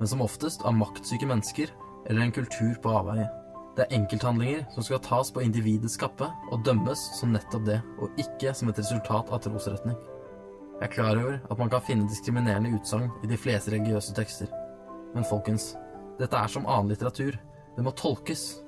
men 0.00 0.10
som 0.10 0.24
oftest 0.24 0.64
av 0.66 0.74
maktsyke 0.74 1.28
mennesker 1.28 1.70
eller 2.08 2.24
en 2.24 2.34
kultur 2.34 2.74
på 2.82 2.94
avveie. 3.02 3.28
Det 3.76 3.84
er 3.86 4.00
enkelthandlinger 4.00 4.64
som 4.74 4.82
skal 4.82 5.02
tas 5.04 5.30
på 5.30 5.44
individets 5.44 5.94
kappe 6.00 6.26
og 6.50 6.64
dømmes 6.66 7.02
som 7.20 7.30
nettopp 7.30 7.68
det, 7.68 7.78
og 8.02 8.18
ikke 8.18 8.54
som 8.58 8.72
et 8.72 8.80
resultat 8.82 9.30
av 9.30 9.42
trosretning. 9.44 9.94
Jeg 10.80 10.88
er 10.88 10.94
klar 10.96 11.20
over 11.20 11.38
at 11.38 11.58
man 11.60 11.70
kan 11.70 11.84
finne 11.84 12.08
diskriminerende 12.10 12.72
utsagn 12.74 13.12
i 13.22 13.30
de 13.30 13.38
fleste 13.38 13.70
religiøse 13.70 14.16
tekster. 14.16 14.50
Men 15.14 15.26
folkens, 15.26 15.74
dette 16.20 16.36
er 16.36 16.50
som 16.52 16.66
annen 16.68 16.92
litteratur. 16.92 17.38
Det 17.76 17.84
må 17.84 17.92
tolkes. 17.96 18.60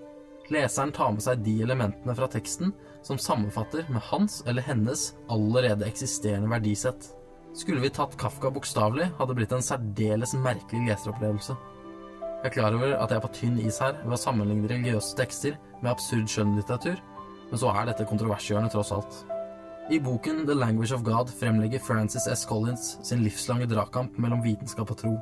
Leseren 0.52 0.92
tar 0.92 1.12
med 1.14 1.24
seg 1.24 1.42
de 1.44 1.59
elementene 1.64 2.14
fra 2.18 2.28
teksten 2.31 2.72
som 3.07 3.18
sammenfatter 3.20 3.87
med 3.92 4.02
hans 4.11 4.40
eller 4.46 4.64
hennes 4.66 5.12
allerede 5.33 5.87
eksisterende 5.87 6.50
verdisett. 6.50 7.11
Skulle 7.55 7.83
vi 7.83 7.90
tatt 7.92 8.16
Kafka 8.20 8.50
bokstavelig, 8.50 9.11
hadde 9.18 9.33
det 9.33 9.38
blitt 9.42 9.52
en 9.52 9.64
særdeles 9.64 10.33
merkelig 10.40 10.87
leseropplevelse. 10.88 11.57
Jeg 12.42 12.50
er 12.50 12.55
klar 12.57 12.74
over 12.74 12.94
at 12.96 13.12
jeg 13.12 13.20
er 13.20 13.24
på 13.26 13.35
tynn 13.37 13.59
is 13.62 13.78
her 13.83 13.98
ved 14.02 14.16
å 14.16 14.18
sammenligne 14.18 14.70
religiøse 14.70 15.14
tekster 15.18 15.59
med 15.83 15.92
absurd 15.92 16.31
skjønnlitteratur, 16.33 16.96
men 17.50 17.61
så 17.61 17.70
er 17.70 17.87
dette 17.90 18.09
kontroversgjørende 18.09 18.72
tross 18.72 18.90
alt. 18.96 19.20
I 19.92 20.00
boken 20.02 20.46
The 20.48 20.57
Language 20.57 20.94
of 20.96 21.05
God 21.07 21.31
fremlegger 21.38 21.83
Francis 21.85 22.26
S. 22.31 22.46
Collins 22.48 22.96
sin 23.05 23.22
livslange 23.22 23.68
dragkamp 23.70 24.18
mellom 24.18 24.42
vitenskap 24.42 24.90
og 24.94 24.98
tro. 24.98 25.12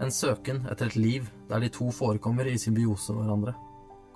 En 0.00 0.10
søken 0.10 0.62
etter 0.70 0.88
et 0.88 0.96
liv 0.96 1.28
der 1.50 1.60
de 1.60 1.68
to 1.72 1.90
forekommer 1.92 2.48
i 2.48 2.58
symbiose 2.58 3.12
med 3.12 3.26
hverandre. 3.26 3.54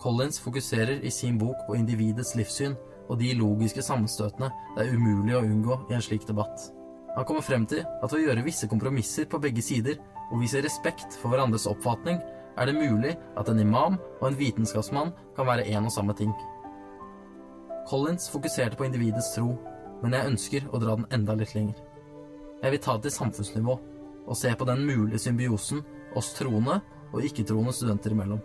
Collins 0.00 0.40
fokuserer 0.40 1.02
i 1.04 1.10
sin 1.10 1.38
bok 1.38 1.66
på 1.66 1.76
individets 1.76 2.34
livssyn 2.36 2.76
og 3.08 3.18
de 3.20 3.34
logiske 3.38 3.84
sammenstøtene 3.84 4.50
det 4.76 4.84
er 4.84 4.96
umulig 4.96 5.36
å 5.36 5.44
unngå 5.44 5.78
i 5.90 5.96
en 5.96 6.04
slik 6.04 6.26
debatt. 6.28 6.70
Han 7.16 7.24
kommer 7.24 7.44
frem 7.44 7.64
til 7.68 7.84
at 7.84 8.12
ved 8.12 8.18
å 8.18 8.24
gjøre 8.26 8.44
visse 8.44 8.68
kompromisser 8.68 9.28
på 9.30 9.40
begge 9.40 9.64
sider 9.64 9.96
og 10.30 10.42
vise 10.42 10.60
respekt 10.64 11.16
for 11.20 11.32
hverandres 11.32 11.68
oppfatning, 11.70 12.18
er 12.56 12.68
det 12.68 12.76
mulig 12.76 13.14
at 13.36 13.48
en 13.48 13.60
imam 13.60 13.96
og 14.20 14.26
en 14.28 14.38
vitenskapsmann 14.38 15.12
kan 15.36 15.48
være 15.48 15.64
en 15.72 15.88
og 15.88 15.92
samme 15.92 16.16
ting. 16.16 16.32
Collins 17.88 18.28
fokuserte 18.32 18.76
på 18.76 18.84
individets 18.88 19.34
tro, 19.36 19.54
men 20.02 20.16
jeg 20.16 20.32
ønsker 20.32 20.68
å 20.72 20.80
dra 20.82 20.96
den 20.98 21.08
enda 21.14 21.36
litt 21.38 21.54
lenger. 21.54 21.78
Jeg 22.62 22.72
vil 22.72 22.82
ta 22.82 22.96
det 22.96 23.06
til 23.06 23.16
samfunnsnivå 23.16 23.76
og 24.26 24.38
se 24.38 24.52
på 24.58 24.66
den 24.68 24.84
mulige 24.86 25.22
symbiosen 25.22 25.82
oss 26.16 26.32
troende 26.36 26.80
og 27.12 27.24
ikke-troende 27.24 27.74
studenter 27.74 28.14
imellom. 28.14 28.42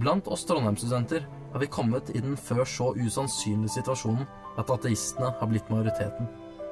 Blant 0.00 0.28
oss 0.32 0.46
Trondheim-studenter 0.48 1.26
har 1.52 1.60
vi 1.60 1.68
kommet 1.68 2.10
i 2.16 2.22
den 2.24 2.36
før 2.40 2.64
så 2.68 2.92
usannsynlige 2.96 3.76
situasjonen 3.76 4.24
at 4.60 4.70
ateistene 4.72 5.32
har 5.38 5.50
blitt 5.50 5.68
majoriteten, 5.72 6.28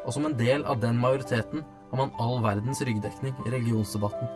og 0.07 0.15
som 0.17 0.27
en 0.27 0.37
del 0.39 0.65
av 0.65 0.81
den 0.81 0.97
majoriteten 1.01 1.65
har 1.91 2.01
man 2.01 2.15
all 2.23 2.41
verdens 2.45 2.81
ryggdekning 2.87 3.35
i 3.45 3.53
religionsdebatten. 3.53 4.31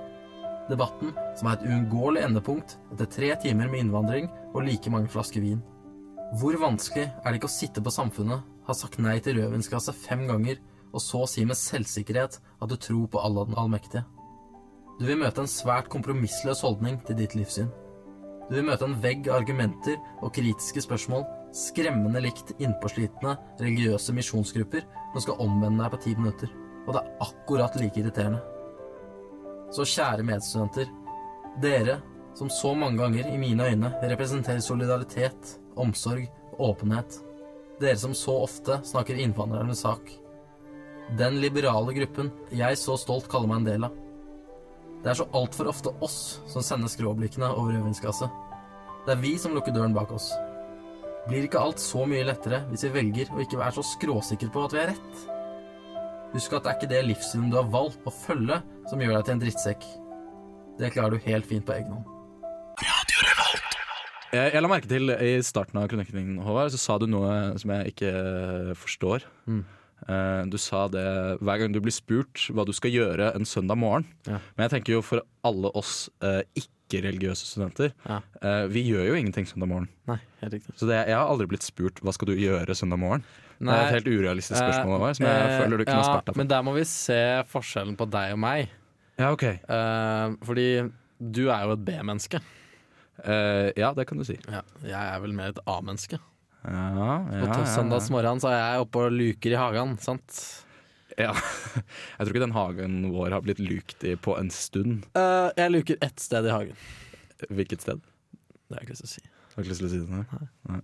Debatten 0.68 1.12
som 1.36 1.48
er 1.48 1.58
et 1.58 1.66
uunngåelig 1.68 2.24
endepunkt 2.24 2.76
etter 2.92 3.08
tre 3.16 3.30
timer 3.40 3.70
med 3.70 3.84
innvandring 3.84 4.28
og 4.52 4.64
like 4.64 4.92
mange 4.92 5.10
flasker 5.12 5.44
vin. 5.44 5.62
Hvor 6.40 6.56
vanskelig 6.60 7.08
er 7.08 7.26
det 7.28 7.38
ikke 7.38 7.50
å 7.50 7.56
sitte 7.56 7.82
på 7.84 7.92
Samfunnet, 7.92 8.44
ha 8.64 8.74
sagt 8.76 8.96
nei 9.02 9.18
til 9.20 9.36
rødvinsglasset 9.38 9.96
fem 10.06 10.24
ganger 10.28 10.60
og 10.94 11.02
så 11.02 11.24
si 11.28 11.44
med 11.44 11.58
selvsikkerhet 11.58 12.38
at 12.38 12.70
du 12.70 12.76
tror 12.78 13.08
på 13.10 13.20
Allah 13.20 13.48
den 13.48 13.58
allmektige. 13.58 14.04
Du 15.00 15.08
vil 15.08 15.18
møte 15.18 15.42
en 15.42 15.50
svært 15.50 15.90
kompromissløs 15.90 16.62
holdning 16.62 17.00
til 17.06 17.18
ditt 17.18 17.34
livssyn. 17.34 17.70
Du 18.46 18.54
vil 18.54 18.66
møte 18.68 18.86
en 18.86 18.98
vegg 19.02 19.26
av 19.26 19.40
argumenter 19.40 19.96
og 20.22 20.34
kritiske 20.36 20.84
spørsmål, 20.84 21.24
skremmende 21.54 22.22
likt 22.22 22.52
innpåslitne 22.62 23.34
religiøse 23.58 24.14
misjonsgrupper 24.14 24.84
som 25.14 25.24
skal 25.24 25.40
omvende 25.42 25.82
deg 25.82 25.94
på 25.94 26.02
ti 26.04 26.14
minutter. 26.18 26.50
Og 26.84 26.94
det 26.94 27.02
er 27.02 27.24
akkurat 27.26 27.78
like 27.80 28.02
irriterende. 28.02 28.42
Så 29.74 29.86
kjære 29.88 30.26
medstudenter, 30.28 30.90
dere 31.62 31.98
som 32.38 32.50
så 32.50 32.74
mange 32.74 33.00
ganger 33.00 33.30
i 33.30 33.38
mine 33.38 33.66
øyne 33.70 33.92
representerer 34.02 34.62
solidaritet, 34.62 35.56
omsorg 35.76 36.26
og 36.58 36.68
åpenhet. 36.74 37.18
Dere 37.80 37.98
som 37.98 38.14
så 38.14 38.36
ofte 38.44 38.78
snakker 38.86 39.18
innvandrernes 39.18 39.82
sak. 39.86 40.12
Den 41.12 41.36
liberale 41.42 41.92
gruppen 41.92 42.30
jeg 42.54 42.78
så 42.80 42.96
stolt 42.96 43.28
kaller 43.30 43.50
meg 43.50 43.60
en 43.60 43.68
del 43.68 43.86
av. 43.90 44.00
Det 45.04 45.12
er 45.12 45.18
så 45.18 45.26
altfor 45.36 45.68
ofte 45.68 45.92
oss 46.04 46.18
som 46.48 46.64
sender 46.64 46.88
skråblikkene 46.88 47.50
over 47.52 47.74
rødvinsglasset. 47.76 48.40
Det 49.04 49.12
er 49.12 49.20
vi 49.20 49.34
som 49.36 49.52
lukker 49.52 49.74
døren 49.76 49.92
bak 49.92 50.14
oss. 50.16 50.30
Blir 51.28 51.44
ikke 51.44 51.60
alt 51.60 51.80
så 51.80 52.06
mye 52.08 52.24
lettere 52.24 52.62
hvis 52.70 52.86
vi 52.86 52.94
velger 52.96 53.34
å 53.34 53.42
ikke 53.44 53.60
være 53.60 53.76
så 53.76 53.84
skråsikre 53.94 54.48
på 54.52 54.64
at 54.64 54.76
vi 54.76 54.80
er 54.80 54.90
rett? 54.94 55.22
Husk 56.32 56.56
at 56.56 56.64
det 56.64 56.72
er 56.72 56.78
ikke 56.80 56.90
det 56.94 57.04
livssynet 57.10 57.52
du 57.52 57.60
har 57.60 57.68
valgt 57.70 58.08
å 58.08 58.12
følge, 58.12 58.58
som 58.88 59.04
gjør 59.04 59.18
deg 59.18 59.28
til 59.28 59.36
en 59.36 59.44
drittsekk. 59.44 59.86
Det 60.80 60.92
klarer 60.96 61.14
du 61.14 61.28
helt 61.28 61.46
fint 61.46 61.68
på 61.68 61.76
egen 61.76 61.92
hånd. 61.94 62.10
Jeg, 64.34 64.50
jeg 64.50 64.64
la 64.64 64.70
merke 64.72 64.90
til 64.90 65.12
i 65.14 65.36
starten 65.46 65.78
av 65.78 65.86
kronikken 65.92 66.16
din, 66.18 66.38
Håvard, 66.42 66.72
så 66.74 66.80
sa 66.80 66.96
du 66.98 67.06
noe 67.06 67.54
som 67.60 67.70
jeg 67.76 67.92
ikke 67.92 68.10
forstår. 68.80 69.28
Mm. 69.46 69.62
Eh, 70.08 70.42
du 70.52 70.58
sa 70.60 70.84
det 70.92 71.04
hver 71.40 71.58
gang 71.62 71.72
du 71.72 71.80
blir 71.80 71.94
spurt 71.94 72.48
hva 72.52 72.64
du 72.68 72.72
skal 72.76 72.92
gjøre 72.92 73.30
en 73.36 73.46
søndag 73.48 73.78
morgen. 73.80 74.04
Ja. 74.28 74.40
Men 74.56 74.66
jeg 74.68 74.74
tenker 74.78 74.98
jo 74.98 75.02
for 75.06 75.22
alle 75.46 75.70
oss 75.78 76.10
eh, 76.20 76.42
ikke-religiøse 76.60 77.46
studenter, 77.48 77.94
Ja. 78.08 78.20
eh, 78.42 78.66
vi 78.68 78.82
gjør 78.90 79.06
jo 79.08 79.14
ingenting 79.16 79.46
søndag 79.48 79.70
morgen. 79.70 79.88
Nei, 80.10 80.18
helt 80.42 80.58
riktig. 80.58 80.74
Så 80.76 80.86
det, 80.90 81.00
jeg 81.08 81.16
har 81.16 81.24
aldri 81.32 81.46
blitt 81.48 81.64
spurt 81.64 82.02
hva 82.04 82.12
skal 82.12 82.28
du 82.28 82.34
gjøre 82.36 82.76
søndag 82.76 83.00
morgen. 83.00 83.24
Det 83.58 83.68
Nei, 83.70 83.74
er 83.78 83.86
et 83.86 83.94
helt 84.02 84.10
urealistisk 84.10 84.58
spørsmål, 84.58 84.98
Håvard, 84.98 85.16
som 85.16 85.26
jeg 85.30 85.62
føler 85.62 85.78
du 85.78 85.84
kunne 85.86 86.00
ja, 86.02 86.08
spart 86.10 86.26
deg 86.26 86.34
for. 86.34 86.40
Men 86.42 86.48
der 86.52 86.62
må 86.66 86.74
vi 86.76 86.84
se 86.90 87.20
forskjellen 87.52 87.96
på 87.96 88.08
deg 88.10 88.34
og 88.34 88.40
meg. 88.44 88.68
Ja, 89.16 89.30
ok. 89.32 89.44
Eh, 89.46 90.36
fordi 90.44 90.66
du 91.22 91.44
er 91.54 91.64
jo 91.64 91.76
et 91.78 91.84
B-menneske. 91.86 92.40
Eh, 93.24 93.70
ja, 93.78 93.92
det 93.94 94.08
kan 94.10 94.18
du 94.18 94.24
si. 94.26 94.36
Ja, 94.50 94.60
jeg 94.82 94.98
er 94.98 95.20
vel 95.22 95.32
mer 95.38 95.52
et 95.54 95.60
A-menneske. 95.70 96.18
Ja, 96.64 97.08
På 97.28 97.46
ja, 97.46 97.56
ja, 97.60 97.64
søndagsmorgenen 97.74 98.40
så 98.42 98.48
er 98.52 98.58
jeg 98.60 98.84
oppe 98.86 99.02
og 99.06 99.12
luker 99.12 99.52
i 99.54 99.58
hagen, 99.60 99.96
sant? 100.00 100.38
ja. 101.20 101.30
Jeg 102.16 102.24
tror 102.24 102.32
ikke 102.32 102.42
den 102.46 102.54
hagen 102.56 102.94
vår 103.12 103.34
har 103.36 103.44
blitt 103.44 103.60
lukt 103.62 104.02
i 104.08 104.14
på 104.18 104.34
en 104.40 104.48
stund. 104.50 105.04
Eh, 105.14 105.50
jeg 105.60 105.70
luker 105.74 105.98
ett 106.02 106.18
sted 106.22 106.46
i 106.48 106.50
hagen. 106.54 106.78
Hvilket 107.50 107.84
sted? 107.84 108.00
Det 108.00 108.74
har 108.74 108.80
jeg 108.80 108.88
ikke 108.88 108.94
lyst 108.96 109.04
til 109.04 109.10
å 109.10 109.12
si. 109.12 109.24
Har 109.54 109.62
ikke 109.62 109.72
lyst 109.74 109.82
til 109.84 109.88
å 109.88 109.92
si 109.92 110.00
det 110.00 110.10
Nei. 110.10 110.48
Nei. 110.72 110.80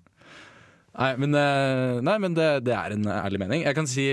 Nei, 1.01 1.09
men, 1.23 1.35
eh, 1.39 2.01
nei, 2.03 2.17
men 2.23 2.35
det, 2.37 2.47
det 2.67 2.75
er 2.75 2.95
en 2.97 3.07
ærlig 3.15 3.39
mening. 3.43 3.63
Jeg 3.67 3.77
kan 3.79 3.87
si 3.91 4.05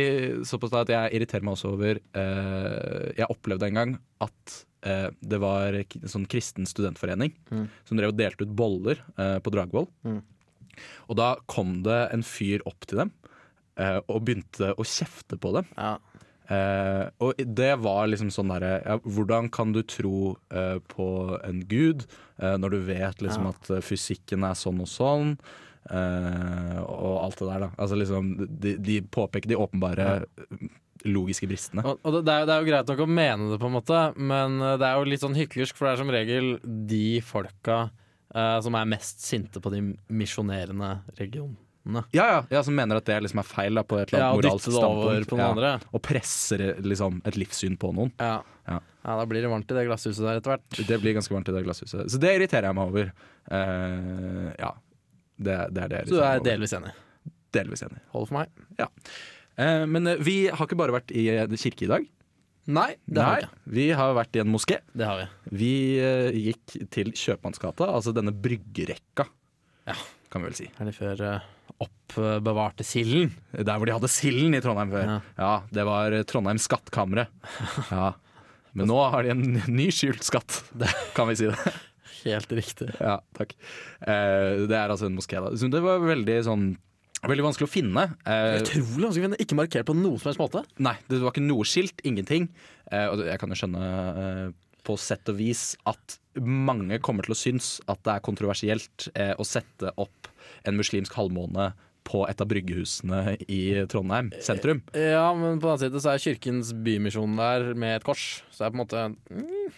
såpass 0.47 0.73
at 0.77 0.91
jeg 0.93 1.13
irriterer 1.17 1.45
meg 1.45 1.55
også 1.57 1.71
over 1.73 1.97
eh, 1.99 3.05
Jeg 3.17 3.29
opplevde 3.33 3.67
en 3.69 3.79
gang 3.79 3.93
at 4.23 4.57
eh, 4.85 5.07
det 5.21 5.39
var 5.41 5.77
en 5.81 6.09
sånn 6.13 6.27
kristen 6.29 6.69
studentforening 6.69 7.33
Mm. 7.51 7.65
som 7.87 7.97
drev 7.99 8.13
og 8.13 8.17
delte 8.19 8.45
ut 8.45 8.53
boller 8.57 9.01
eh, 9.17 9.37
på 9.43 9.53
Dragvoll. 9.53 9.89
Mm. 10.05 10.19
Og 11.07 11.17
da 11.19 11.33
kom 11.49 11.81
det 11.87 11.99
en 12.15 12.23
fyr 12.27 12.63
opp 12.69 12.85
til 12.89 13.03
dem 13.03 13.11
eh, 13.79 13.99
og 14.07 14.23
begynte 14.27 14.73
å 14.77 14.85
kjefte 14.87 15.37
på 15.41 15.53
dem. 15.57 15.67
Ja. 15.77 15.95
Eh, 16.47 17.05
og 17.19 17.35
det 17.43 17.73
var 17.83 18.07
liksom 18.07 18.29
sånn 18.31 18.47
derre 18.53 18.77
ja, 18.85 18.93
Hvordan 19.03 19.49
kan 19.51 19.73
du 19.75 19.81
tro 19.83 20.37
eh, 20.47 20.77
på 20.87 21.07
en 21.43 21.57
gud 21.67 22.05
eh, 22.39 22.53
når 22.55 22.71
du 22.71 22.77
vet 22.87 23.19
liksom 23.25 23.49
Ja. 23.49 23.51
at 23.51 23.71
eh, 23.75 23.83
fysikken 23.83 24.45
er 24.47 24.55
sånn 24.55 24.79
og 24.79 24.87
sånn? 24.87 25.33
eh, 25.91 26.77
og 26.83 27.17
alt 27.25 27.39
det 27.41 27.49
der, 27.49 27.65
da. 27.65 27.69
Altså 27.79 27.97
liksom 27.99 28.31
De, 28.47 28.77
de 28.79 28.97
påpeker 29.03 29.51
de 29.51 29.59
åpenbare 29.59 30.07
logiske 31.07 31.47
bristene. 31.47 31.83
Og, 31.85 31.99
og 32.03 32.15
det, 32.25 32.31
er, 32.33 32.41
jo- 32.41 32.47
det 32.49 32.53
er 32.55 32.63
jo 32.63 32.67
greit 32.71 32.89
nok 32.91 33.03
å 33.05 33.09
mene 33.11 33.51
det, 33.51 33.59
på 33.61 33.67
en 33.69 33.75
måte, 33.77 33.99
men 34.17 34.57
det 34.81 34.87
er 34.87 34.95
jo 34.97 35.05
litt 35.07 35.21
sånn 35.23 35.37
hyklersk, 35.37 35.77
for 35.77 35.87
det 35.87 35.93
er 35.93 36.01
som 36.01 36.11
regel 36.11 36.47
de 36.89 37.03
folka 37.23 37.77
eh, 38.35 38.57
som 38.65 38.75
er 38.79 38.89
mest 38.89 39.23
sinte 39.25 39.61
på 39.63 39.71
de 39.73 39.81
misjonerende 40.09 40.97
regionene. 41.19 42.03
Ja, 42.11 42.25
ja, 42.27 42.39
ja, 42.51 42.61
Som 42.67 42.75
mener 42.75 42.99
at 42.99 43.05
det 43.07 43.21
liksom 43.23 43.39
er 43.39 43.47
feil 43.47 43.77
da, 43.79 43.83
på 43.87 43.95
et 44.01 44.09
eller 44.11 44.19
Ja, 44.19 44.31
annet 44.33 44.43
og 44.43 44.51
moralsk 44.51 44.71
standpunkt. 44.75 45.29
på 45.29 45.37
noen 45.37 45.45
ja. 45.45 45.51
andre. 45.53 45.91
Og 45.95 46.01
presser 46.03 46.63
liksom 46.83 47.21
et 47.23 47.37
livssyn 47.39 47.77
på 47.79 47.93
noen. 47.95 48.11
Ja. 48.19 48.41
Ja. 48.67 48.81
ja, 48.83 49.13
da 49.21 49.23
blir 49.29 49.45
det 49.45 49.47
varmt 49.53 49.71
i 49.71 49.77
det 49.77 49.85
glasshuset 49.87 50.19
der 50.25 50.41
etter 50.41 50.51
hvert. 50.57 50.81
Det 50.89 50.97
blir 50.99 51.15
ganske 51.15 51.31
varmt 51.31 51.47
i 51.47 51.55
det 51.55 51.63
glasshuset. 51.63 52.11
Så 52.11 52.19
det 52.19 52.33
irriterer 52.35 52.67
jeg 52.67 52.75
meg 52.75 52.91
over. 52.91 53.13
Uh, 53.47 54.51
ja. 54.59 54.73
Det, 55.37 55.55
det 55.71 55.83
er 55.85 55.93
det 55.93 56.01
jeg 56.01 56.09
Så 56.11 56.17
du 56.17 56.25
er 56.27 56.43
delvis 56.43 56.73
enig. 56.75 56.91
delvis 57.55 57.85
enig. 57.87 58.01
Holder 58.11 58.31
for 58.33 58.39
meg. 58.41 58.91
Eh, 59.57 59.85
men 59.89 60.11
vi 60.25 60.35
har 60.51 60.67
ikke 60.67 60.77
bare 60.77 60.93
vært 60.97 61.13
i 61.15 61.29
kirke 61.55 61.85
i 61.87 61.91
dag. 61.93 62.09
Nei, 62.67 62.89
det 63.07 63.23
har 63.23 63.37
vi 63.37 63.45
ikke. 63.45 63.59
vi 63.77 63.85
har 63.95 64.15
vært 64.17 64.35
i 64.35 64.41
en 64.43 64.49
moské. 64.51 64.79
Det 64.91 65.07
har 65.07 65.21
vi. 65.21 65.27
Vi 65.61 65.73
eh, 66.03 66.39
gikk 66.49 66.73
til 66.91 67.13
Kjøpmannsgata, 67.15 67.87
altså 67.87 68.11
denne 68.15 68.33
bryggerekka, 68.35 69.27
Ja. 69.87 69.95
kan 70.29 70.43
vi 70.43 70.49
vel 70.49 70.57
si. 70.57 70.67
Eller 70.81 70.95
før 70.95 71.21
uh, 71.23 71.45
oppbevarte 71.85 72.83
silden. 72.83 73.31
Der 73.55 73.77
hvor 73.77 73.87
de 73.87 73.95
hadde 73.95 74.11
silden 74.11 74.57
i 74.57 74.61
Trondheim 74.63 74.91
før. 74.91 75.05
Ja. 75.07 75.19
Ja, 75.39 75.51
det 75.71 75.85
var 75.87 76.11
Trondheims 76.11 76.31
Trondheim 76.33 76.63
skattkammeret. 76.63 77.31
Ja. 77.91 78.09
Men 78.77 78.91
nå 78.91 78.97
har 79.09 79.23
de 79.25 79.31
en 79.33 79.45
ny 79.71 79.87
skjult 79.95 80.25
skatt, 80.27 80.59
kan 81.17 81.29
vi 81.31 81.37
si 81.39 81.47
det. 81.49 81.75
Helt 82.25 82.51
riktig. 82.51 82.89
Ja, 82.99 83.21
takk. 83.37 83.55
Eh, 84.01 84.65
det 84.67 84.75
er 84.75 84.91
altså 84.91 85.07
en 85.07 85.15
moské. 85.15 85.39
da. 85.39 85.53
Så 85.55 85.69
Det 85.71 85.81
var 85.83 86.03
veldig 86.03 86.37
sånn 86.49 86.67
Veldig 87.25 87.45
vanskelig 87.47 87.65
å 87.67 87.71
finne. 87.71 88.03
Eh, 88.29 88.59
Utrolig 88.61 89.07
vanskelig 89.07 89.23
å 89.23 89.27
finne. 89.29 89.39
Ikke 89.41 89.57
markert 89.57 89.87
på 89.89 89.95
noen 89.97 90.19
som 90.21 90.29
helst 90.29 90.41
måte. 90.41 90.61
Nei, 90.83 90.93
det 91.09 91.19
var 91.23 91.33
ikke 91.33 91.45
noe 91.47 91.65
skilt, 91.67 92.03
ingenting. 92.05 92.49
Eh, 92.91 93.07
og 93.09 93.23
jeg 93.25 93.39
kan 93.41 93.49
jo 93.53 93.57
skjønne 93.57 93.87
eh, 94.21 94.45
på 94.87 94.95
sett 95.01 95.27
og 95.33 95.39
vis 95.39 95.71
at 95.89 96.19
mange 96.39 96.99
kommer 97.03 97.25
til 97.25 97.33
å 97.33 97.39
synes 97.39 97.73
at 97.89 97.99
det 98.05 98.13
er 98.13 98.23
kontroversielt 98.27 99.07
eh, 99.17 99.33
å 99.33 99.43
sette 99.47 99.91
opp 99.99 100.29
en 100.69 100.77
muslimsk 100.77 101.17
halvmåne 101.17 101.71
på 102.07 102.21
et 102.29 102.39
av 102.39 102.47
bryggehusene 102.47 103.33
i 103.51 103.59
Trondheim 103.91 104.29
sentrum. 104.39 104.79
Ja, 104.95 105.25
men 105.35 105.59
på 105.59 105.73
den 105.73 105.81
siden 105.81 105.99
så 106.03 106.13
er 106.13 106.21
Kirkens 106.23 106.69
Bymisjon 106.85 107.33
der 107.35 107.73
med 107.75 107.97
et 107.97 108.05
kors. 108.07 108.43
Så 108.53 108.61
det 108.63 108.69
er 108.69 108.71
på 108.71 108.77
en 108.77 108.83
måte 108.85 109.01
mm, 109.27 109.75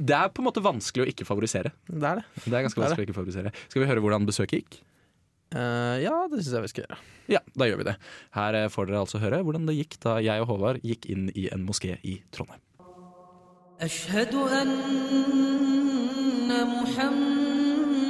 Det 0.00 0.16
er 0.18 0.32
på 0.34 0.42
en 0.42 0.48
måte 0.48 0.64
vanskelig 0.64 1.04
å 1.04 1.10
ikke 1.12 1.28
favorisere. 1.28 1.70
Det 1.86 2.02
er 2.10 2.22
det. 2.22 2.26
Det 2.42 2.56
er 2.58 2.66
ganske 2.66 2.80
Det 2.80 2.88
er 2.88 2.96
det. 2.96 2.98
å 2.98 3.06
ikke 3.06 3.18
favorisere. 3.20 3.52
Skal 3.68 3.84
vi 3.84 3.90
høre 3.92 4.02
hvordan 4.02 4.26
besøket 4.26 4.64
gikk? 4.64 4.80
Eh, 5.53 5.97
ja, 6.01 6.15
det 6.31 6.41
syns 6.41 6.55
jeg 6.57 6.65
vi 6.65 6.71
skal 6.73 6.85
gjøre. 6.87 6.99
Ja, 7.31 7.41
da 7.55 7.69
gjør 7.69 7.79
vi 7.83 7.87
det. 7.91 7.95
Her 8.35 8.57
eh, 8.57 8.69
får 8.73 8.89
dere 8.89 9.03
altså 9.05 9.21
høre 9.21 9.43
hvordan 9.45 9.67
det 9.69 9.77
gikk 9.77 9.99
da 10.03 10.17
jeg 10.23 10.43
og 10.43 10.49
Håvard 10.49 10.81
gikk 10.83 11.07
inn 11.13 11.29
i 11.37 11.49
en 11.53 11.65
moské 11.67 11.97
i 12.03 12.21
Trondheim. 12.33 12.61
أشهد 13.81 14.35
أن 14.35 14.71
محمدا 16.81 18.05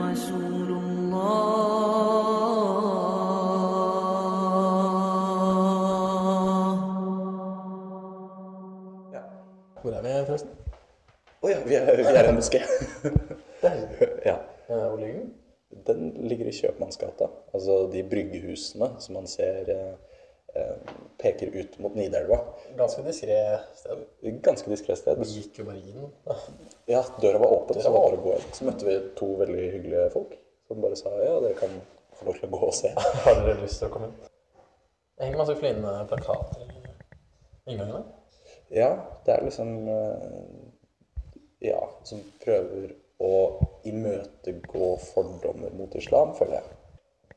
رسول 0.00 0.68
الله 0.70 1.98
Hvor 9.82 9.90
er 9.94 10.02
vi 10.02 10.08
forresten? 10.26 10.50
Å 11.42 11.48
ja, 11.48 11.58
vi 11.66 11.74
er, 11.78 11.96
vi 11.96 12.02
er 12.02 12.28
en 12.28 12.36
moské. 12.36 12.60
ligger 16.43 16.51
i 16.51 16.61
Kjøpmannsgata. 16.61 17.29
Altså 17.53 17.87
de 17.91 18.03
bryggehusene 18.03 18.89
som 18.99 19.15
man 19.17 19.27
ser 19.27 19.69
eh, 19.69 19.93
eh, 20.55 20.93
peker 21.21 21.53
ut 21.55 21.79
mot 21.79 21.95
Nidelva. 21.95 22.39
Ganske 22.77 23.03
diskré 23.05 23.39
sted. 23.75 24.03
Ganske 24.43 24.69
diskré 24.69 24.95
sted. 24.95 25.19
Vi 25.19 25.39
gikk 25.39 25.61
jo 25.61 25.67
bare 25.69 25.79
inn. 25.79 26.09
Ja, 26.89 27.03
døra 27.21 27.39
var 27.39 27.53
åpen, 27.53 27.79
så 27.79 27.89
Døra 27.89 27.93
var 27.93 27.99
var 27.99 28.09
bare 28.09 28.19
å 28.19 28.25
gå 28.27 28.35
inn. 28.37 28.53
Så 28.53 28.67
møtte 28.67 28.87
vi 28.89 28.99
to 29.19 29.29
veldig 29.39 29.69
hyggelige 29.77 30.09
folk 30.13 30.37
som 30.67 30.83
bare 30.83 30.97
sa 30.99 31.11
ja, 31.21 31.37
dere 31.43 31.57
kan 31.59 31.73
få 32.17 32.29
lov 32.29 32.39
til 32.39 32.49
å 32.49 32.53
gå 32.55 32.67
og 32.67 32.75
se. 32.77 32.93
Har 33.25 33.39
dere 33.41 33.61
lyst 33.61 33.81
til 33.81 33.89
å 33.89 33.93
komme 33.93 34.11
inn? 34.11 34.19
Det 35.13 35.27
henger 35.27 35.43
masse 35.43 35.55
flinende 35.59 35.95
plakater 36.09 36.67
i 36.67 37.73
inngangene. 37.73 38.03
Ja, 38.73 38.89
det 39.25 39.35
er 39.35 39.43
liksom 39.45 39.75
eh, 39.91 40.31
Ja, 41.63 41.79
som 42.03 42.19
prøver 42.41 42.89
å 43.23 43.35
imøtegå 43.85 44.97
fordommer 45.13 45.69
mot 45.77 45.95
islam, 45.95 46.35
føler 46.35 46.53
jeg. 46.53 46.63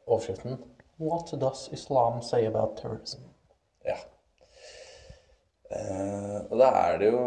Overskriften 0.07 0.59
What 1.01 1.33
does 1.41 1.69
Islam 1.73 2.23
say 2.23 2.47
about 2.47 2.77
terrorism? 2.79 3.21
Ja. 3.85 3.97
Eh, 5.71 6.39
og 6.51 6.59
da 6.59 6.69
er 6.71 6.99
det 6.99 7.11
jo 7.13 7.21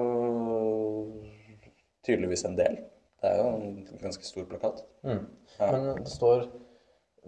tydeligvis 2.05 2.45
en 2.47 2.57
del. 2.57 2.77
Det 3.21 3.29
er 3.29 3.37
jo 3.37 3.49
en 3.55 3.87
ganske 4.01 4.25
stor 4.25 4.45
plakat. 4.49 4.81
Mm. 5.03 5.25
Ja. 5.59 5.71
Men 5.71 5.87
det 6.03 6.11
står 6.11 6.47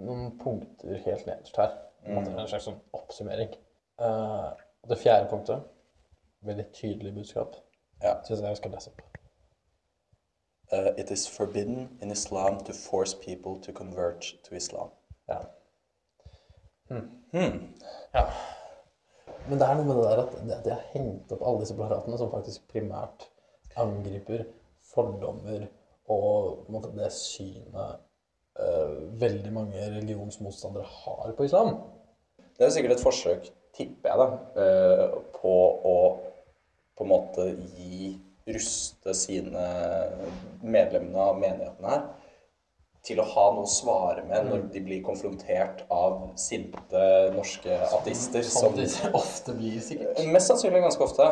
noen 0.02 0.32
punkter 0.40 0.98
helt 1.06 1.26
nederst 1.28 1.58
her. 1.60 1.76
På 2.06 2.24
Det 2.26 2.34
er 2.34 2.40
En 2.42 2.48
slags 2.50 2.66
sånn 2.66 2.80
oppsummering. 2.98 3.52
Eh, 4.02 4.50
det 4.90 4.98
fjerde 4.98 5.30
punktet, 5.30 5.68
veldig 6.42 6.66
tydelig 6.74 7.14
budskap, 7.14 7.56
Ja. 8.02 8.16
syns 8.24 8.40
jeg 8.42 8.48
jeg 8.48 8.58
skal 8.58 8.72
lese 8.72 8.90
opp. 8.90 9.02
Uh, 10.72 10.94
it 10.98 11.12
is 11.12 11.28
forbidden 11.28 11.90
in 12.02 12.12
Islam 12.12 12.60
to 12.64 12.74
force 12.74 13.14
people 13.14 13.60
to 13.60 13.74
convert 13.74 14.22
to 14.44 14.56
Islam. 14.56 14.90
Ja. 15.28 15.42
Hmm. 16.90 17.74
ja. 18.14 18.24
Men 19.50 19.60
det 19.60 19.68
er 19.68 19.76
noe 19.76 19.86
med 19.88 19.98
det 19.98 20.06
der 20.06 20.22
at 20.24 20.64
det, 20.66 20.72
har 20.74 20.88
hengt 20.94 21.32
opp 21.34 21.44
alle 21.44 21.64
disse 21.64 21.76
plakatene 21.76 22.20
som 22.20 22.32
faktisk 22.32 22.64
primært 22.72 23.28
angriper 23.80 24.46
fordommer 24.94 25.68
og 26.12 26.66
måte, 26.72 26.92
det 26.96 27.12
synet 27.16 28.02
uh, 28.60 28.96
veldig 29.22 29.54
mange 29.56 29.86
religionsmotstandere 29.96 30.88
har 31.04 31.36
på 31.38 31.48
islam. 31.48 31.78
Det 32.58 32.68
er 32.68 32.74
sikkert 32.76 32.98
et 32.98 33.04
forsøk, 33.04 33.48
tipper 33.76 34.12
jeg, 34.12 34.20
da, 34.20 34.28
uh, 34.60 35.22
på 35.36 35.56
å 35.88 35.96
på 36.98 37.08
en 37.08 37.10
måte 37.10 37.48
gi 37.74 38.12
ruste 38.47 39.15
sine 39.15 39.67
medlemmene 40.63 41.19
av 41.19 41.41
menigheten 41.41 41.89
her 41.91 42.03
til 43.07 43.21
å 43.23 43.27
ha 43.31 43.47
noe 43.55 43.67
å 43.67 43.71
svare 43.71 44.25
med 44.27 44.49
når 44.51 44.61
de 44.75 44.81
blir 44.83 45.03
konfrontert 45.07 45.85
av 45.95 46.33
sinte 46.41 47.03
norske 47.37 47.77
ateister. 48.01 48.43
Som 48.43 48.75
de 48.79 48.87
ofte 49.15 49.55
blir, 49.55 49.79
sikkert. 49.83 50.19
Mest 50.35 50.51
sannsynlig 50.51 50.83
ganske 50.89 51.05
ofte. 51.07 51.27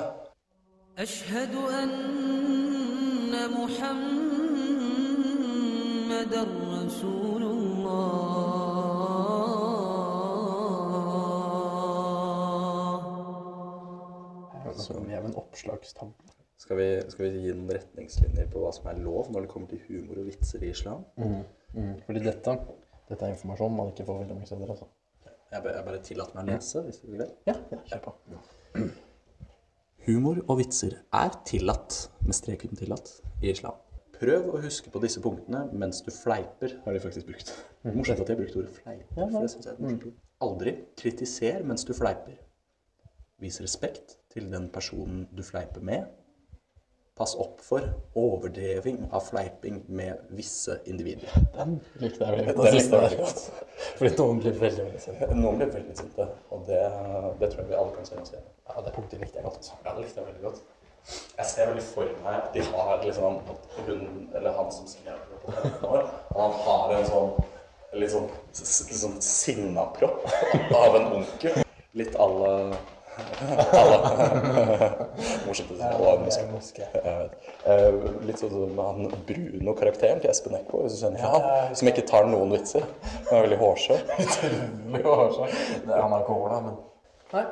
أشهد 0.98 1.54
أن 1.54 3.33
محمد 3.50 3.94
رسول 6.74 7.42
الله 7.42 7.94
Så 14.76 15.00
vi 15.07 15.12
er 15.12 15.22
en 15.22 15.35
oppslagstavle. 15.35 16.38
Skal 16.60 16.78
vi, 16.78 16.88
skal 17.08 17.26
vi 17.26 17.43
gi 17.45 17.52
noen 17.56 17.72
retningslinjer 17.72 18.48
på 18.52 18.62
hva 18.63 18.72
som 18.76 18.89
er 18.91 18.98
lov 19.00 19.30
når 19.32 19.45
det 19.45 19.52
kommer 19.52 19.69
til 19.72 19.80
humor 19.88 20.19
og 20.19 20.28
vitser 20.28 20.63
i 20.67 20.72
islam? 20.74 21.06
Mm, 21.15 21.43
mm. 21.76 21.93
Fordi 22.08 22.24
dette, 22.26 22.56
dette 23.08 23.26
er 23.28 23.36
informasjon 23.36 23.78
man 23.78 23.93
ikke 23.93 24.08
får 24.10 24.19
veldig 24.26 24.36
mange 24.36 24.50
steder. 24.50 24.74
Altså. 24.74 24.89
Jeg, 25.24 25.63
jeg 25.63 25.86
bare 25.86 26.02
tillater 26.06 26.36
meg 26.36 26.43
å 26.43 26.58
lese, 26.58 26.84
hvis 26.86 27.00
du 27.00 27.13
vil. 27.13 27.24
Ja, 27.48 27.56
ja, 27.72 27.80
kjør 27.93 28.04
på. 28.10 28.15
Humor 30.10 30.43
og 30.50 30.60
vitser 30.60 31.00
er 31.15 31.39
tillatt, 31.48 32.02
med 32.28 32.36
streken 32.36 32.76
tillatt, 32.80 33.15
i 33.39 33.54
islam. 33.54 33.80
Prøv 34.19 34.52
å 34.52 34.60
huske 34.60 34.91
på 34.91 35.00
disse 35.00 35.24
punktene 35.24 35.63
mens 35.80 36.04
du 36.04 36.12
fleiper, 36.12 36.76
har 36.84 36.95
de 36.95 37.02
faktisk 37.08 37.32
brukt. 37.32 37.56
Morsomt 37.88 38.19
at 38.19 38.28
de 38.28 38.36
har 38.36 38.43
brukt 38.43 38.60
ordet 38.60 38.76
fleiper, 38.76 39.15
Ja, 39.15 39.30
for 39.32 39.39
det 39.39 39.56
synes 39.56 39.69
jeg 39.69 39.78
er 39.78 39.84
morsomt 39.86 40.08
ord. 40.12 40.22
Aldri 40.43 40.78
kritiser 41.00 41.63
mens 41.67 41.88
du 41.88 41.95
fleiper. 41.95 42.36
Vis 43.39 43.63
respekt 43.63 44.17
til 44.34 44.52
den 44.52 44.67
personen 44.76 45.30
du 45.32 45.39
fleiper 45.48 45.80
med. 45.80 46.18
Pass 47.19 47.34
opp 47.36 47.60
for 47.65 47.84
overdreving 48.15 49.01
av 49.12 49.25
fleiping 49.27 49.82
med 49.91 50.21
visse 50.38 50.77
individer. 50.88 51.27
Den 51.58 51.73
likte 51.99 52.23
jeg 52.23 52.38
veldig 52.38 52.53
godt. 52.55 52.73
Likte 52.77 53.01
jeg 53.03 53.17
godt. 53.19 53.41
Fordi 53.99 54.12
noen 54.21 54.39
blir 54.39 54.55
veldig, 54.62 54.86
veldig 54.86 55.01
sinte. 55.03 55.27
Noen 55.36 55.60
blir 55.60 55.73
veldig 55.73 55.97
sinte, 55.99 56.27
og 56.55 56.62
det, 56.69 56.79
det 57.41 57.49
tror 57.51 57.65
jeg 57.65 57.71
vi 57.73 57.77
alle 57.82 57.95
kan 57.97 58.08
se 58.08 58.19
oss 58.21 58.32
igjen. 58.32 58.45
Ja, 58.69 58.84
det 58.86 58.93
punktet 58.95 59.19
likte 59.25 59.41
jeg 59.41 59.47
godt. 59.49 59.60
Altså. 59.60 59.75
Ja, 59.84 59.95
det 59.97 60.05
likte 60.05 60.21
jeg 60.21 60.29
veldig 60.29 60.45
godt. 60.47 60.62
Jeg 61.39 61.45
ser 61.51 61.69
veldig 61.73 61.84
for 61.89 62.15
meg 62.23 62.38
at 62.38 62.49
de 62.55 62.63
har 62.69 63.03
liksom 63.03 63.38
at 63.51 63.77
hun, 63.88 64.01
eller 64.36 64.55
han 64.62 64.71
som 64.75 64.88
skrev 64.91 65.19
det 65.19 65.39
på 65.43 65.53
15 65.58 65.86
år, 65.89 66.08
han 66.38 66.55
har 66.63 66.95
en 66.99 67.08
sånn 67.10 67.32
litt 67.99 68.12
sånn, 68.13 68.27
sånn 68.53 69.15
sinna 69.25 69.88
propp 69.95 70.23
av 70.77 70.95
en 70.99 71.08
onkel. 71.19 71.60
Litt 71.97 72.15
à 72.15 72.27
la- 72.29 72.77
Morsomt 75.47 75.71
å 75.71 75.75
si. 75.75 75.82
à 75.84 75.97
la 75.99 76.12
en 76.15 76.23
vet. 76.25 77.32
Eh, 77.65 77.91
Litt 78.27 78.41
sånn 78.41 78.53
som 78.53 78.79
han 78.84 79.10
Bruno-karakteren 79.27 80.21
til 80.23 80.32
Espen 80.32 80.58
Eckbo, 80.60 80.84
hvis 80.86 80.97
du 80.97 81.03
skjønner 81.03 81.25
han, 81.25 81.75
som 81.75 81.91
ikke 81.91 82.05
tar 82.10 82.27
noen 82.29 82.53
vitser. 82.55 82.84
Han 83.29 83.39
er 83.39 83.47
veldig 83.47 83.60
hårsår. 83.63 83.99
Utrolig 84.25 85.03
hårsår. 85.05 85.55
Er 85.86 86.01
han 86.01 86.15
har 86.15 86.25
ikke 86.25 86.38
hår, 86.39 86.49
da, 86.55 86.60
men 86.67 86.75
Nei. 87.29 87.45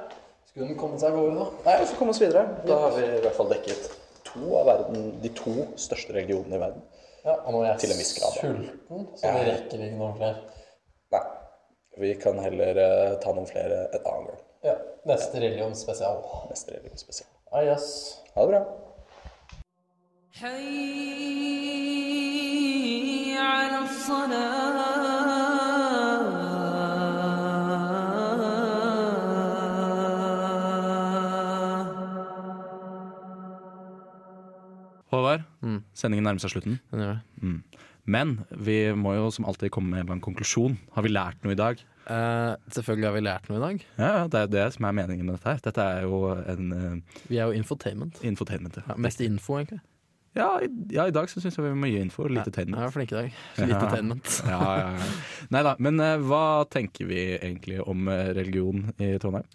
Skulle 0.50 0.68
den 0.72 0.78
kommet 0.80 1.02
seg 1.04 1.14
av 1.14 1.18
gårde, 1.22 1.38
da? 1.38 1.48
Nei, 1.68 1.74
vi 1.84 1.90
får 1.92 1.98
komme 2.00 2.14
oss 2.16 2.22
videre. 2.24 2.44
Da 2.66 2.78
har 2.82 2.96
vi 2.96 3.04
i 3.06 3.20
hvert 3.22 3.38
fall 3.38 3.52
dekket 3.52 3.90
to 4.28 4.46
av 4.58 4.66
verden, 4.72 5.10
de 5.22 5.30
to 5.38 5.54
største 5.80 6.16
religionene 6.16 6.58
i 6.58 6.62
verden. 6.64 6.86
Ja, 7.28 7.36
og 7.44 7.54
nå 7.54 7.62
er 7.62 7.74
jeg 7.74 7.84
Til 7.84 7.94
sulten, 8.00 9.04
så 9.20 9.28
rekker 9.28 9.38
vi 9.38 9.52
rekker 9.52 9.84
ikke 9.90 10.00
noen 10.00 10.16
flere. 10.18 10.38
Nei. 11.14 11.24
Vi 11.98 12.12
kan 12.22 12.38
heller 12.42 12.78
eh, 12.78 13.16
ta 13.24 13.32
noen 13.34 13.48
flere 13.50 13.84
et 13.90 14.04
annet 14.06 14.30
gang. 14.32 14.44
Ja, 14.67 14.77
Neste 15.07 15.41
religionsspesial. 15.43 16.23
Neste 16.51 16.77
religionsspesial. 16.77 17.29
Ah, 17.53 17.63
yes. 17.67 18.19
Ha 18.35 18.47
det 18.47 18.51
bra. 18.55 18.63
حي 20.33 20.59
على 23.37 23.79
الصلاة 23.85 24.73
Håvard, 35.13 35.43
sendingen 35.93 36.25
nærmer 36.25 36.41
seg 36.41 36.55
slutten. 36.55 36.79
Den 36.89 37.03
gjør 37.03 37.11
det. 37.13 37.23
Mm. 37.45 37.59
Men 38.09 38.31
vi 38.65 38.77
må 38.97 39.13
jo 39.13 39.27
som 39.35 39.45
alltid 39.45 39.69
komme 39.75 39.91
med 39.93 39.99
en 39.99 40.07
eller 40.07 40.15
annen 40.17 40.25
konklusjon. 40.25 40.79
Har 40.97 41.05
vi 41.05 41.13
lært 41.13 41.45
noe 41.45 41.53
i 41.53 41.59
dag? 41.61 41.83
Eh, 42.08 42.56
selvfølgelig 42.72 43.08
har 43.10 43.14
vi 43.18 43.22
lært 43.26 43.50
noe 43.50 43.58
i 43.58 43.64
dag. 43.66 43.82
Ja, 44.00 44.10
ja, 44.22 44.28
Det 44.32 44.40
er 44.40 44.46
jo 44.48 44.52
det 44.56 44.66
som 44.78 44.86
er 44.88 44.96
meningen 44.96 45.26
med 45.28 45.36
dette 45.36 45.50
her. 45.52 45.60
Dette 45.66 45.84
er 45.84 46.02
jo 46.08 46.20
en 46.54 46.72
uh, 46.72 47.22
Vi 47.28 47.38
er 47.38 47.50
jo 47.52 47.58
infotainment. 47.58 48.22
infotainment. 48.24 48.78
Ja, 48.88 48.96
mest 48.96 49.20
info, 49.26 49.58
egentlig. 49.60 49.82
Ja, 50.38 50.60
i, 50.62 50.68
ja, 50.94 51.08
i 51.10 51.12
dag 51.12 51.28
så 51.32 51.42
syns 51.42 51.58
jeg 51.58 51.66
vi 51.66 51.74
må 51.76 51.90
gi 51.90 52.00
info. 52.00 52.28
Lite 52.30 52.46
Jeg 52.52 52.54
tainment. 52.60 52.84
Ja, 52.86 52.90
flink 52.94 53.12
i 53.12 53.18
dag. 53.18 53.34
Lite 53.58 53.90
tainment. 53.92 54.38
ja, 54.54 54.60
ja, 54.80 54.92
ja. 54.96 55.10
Nei 55.56 55.64
da. 55.68 55.74
Men 55.84 56.00
uh, 56.00 56.14
hva 56.30 56.44
tenker 56.72 57.10
vi 57.10 57.20
egentlig 57.42 57.82
om 57.84 58.08
religion 58.08 58.86
i 59.02 59.12
Trondheim? 59.20 59.50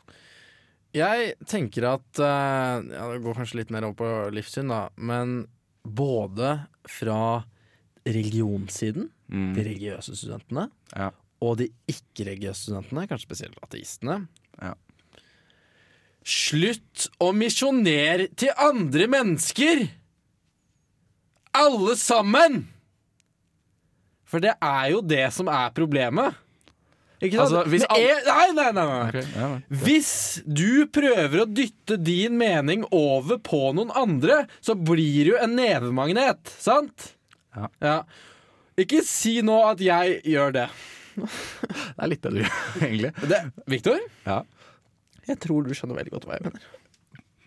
Jeg 0.93 1.39
tenker 1.49 1.87
at 1.89 2.19
ja, 2.21 2.83
Det 3.15 3.23
går 3.25 3.39
kanskje 3.39 3.63
litt 3.63 3.71
mer 3.73 3.87
over 3.89 3.97
på 3.97 4.09
livssyn, 4.37 4.69
da. 4.69 4.91
Men 5.01 5.47
både 5.89 6.67
fra 6.85 7.45
religionssiden, 8.05 9.09
Mm. 9.33 9.55
de 9.57 9.63
religiøse 9.65 10.13
studentene, 10.19 10.67
Ja. 10.95 11.11
Og 11.43 11.59
de 11.59 11.69
ikke-religiøse 11.91 12.69
studentene, 12.69 13.09
kanskje 13.11 13.29
spesielt 13.29 13.63
ateistene 13.67 14.23
Ja. 14.63 14.77
Slutt 16.23 17.09
å 17.19 17.33
misjonere 17.35 18.29
til 18.39 18.53
andre 18.63 19.09
mennesker! 19.11 19.89
Alle 21.59 21.97
sammen! 21.99 22.63
For 24.31 24.41
det 24.41 24.55
er 24.63 24.93
jo 24.95 25.03
det 25.05 25.27
som 25.35 25.51
er 25.51 25.75
problemet. 25.77 26.39
Ikke 27.23 27.39
sant? 27.39 27.53
Altså, 27.53 27.65
hvis 27.71 27.85
er, 27.87 28.23
nei, 28.27 28.47
nei, 28.57 28.69
nei, 28.75 28.85
nei. 28.87 29.03
Okay. 29.11 29.27
ja, 29.35 29.49
vel. 29.51 29.83
Hvis 29.85 30.13
du 30.47 30.87
prøver 30.95 31.43
å 31.43 31.49
dytte 31.51 31.99
din 32.01 32.39
mening 32.39 32.87
over 32.91 33.39
på 33.43 33.61
noen 33.77 33.93
andre, 33.95 34.45
så 34.65 34.75
blir 34.79 35.31
du 35.31 35.37
en 35.39 35.55
nevemagnet, 35.59 36.55
sant? 36.63 37.13
Ja. 37.83 38.01
Ikke 38.81 39.03
si 39.07 39.37
nå 39.45 39.59
at 39.69 39.83
jeg 39.85 40.19
gjør 40.33 40.57
det. 40.57 40.67
Det 41.97 42.05
er 42.07 42.11
litt 42.11 42.23
det 42.27 42.33
du 42.35 42.41
gjør, 42.43 42.57
egentlig. 42.87 43.13
Viktor? 43.75 44.01
Ja. 44.27 44.41
Jeg 45.29 45.39
tror 45.43 45.67
du 45.67 45.75
skjønner 45.77 46.01
veldig 46.01 46.15
godt 46.17 46.27
hva 46.29 46.39
jeg 46.39 46.49
mener. 46.49 46.71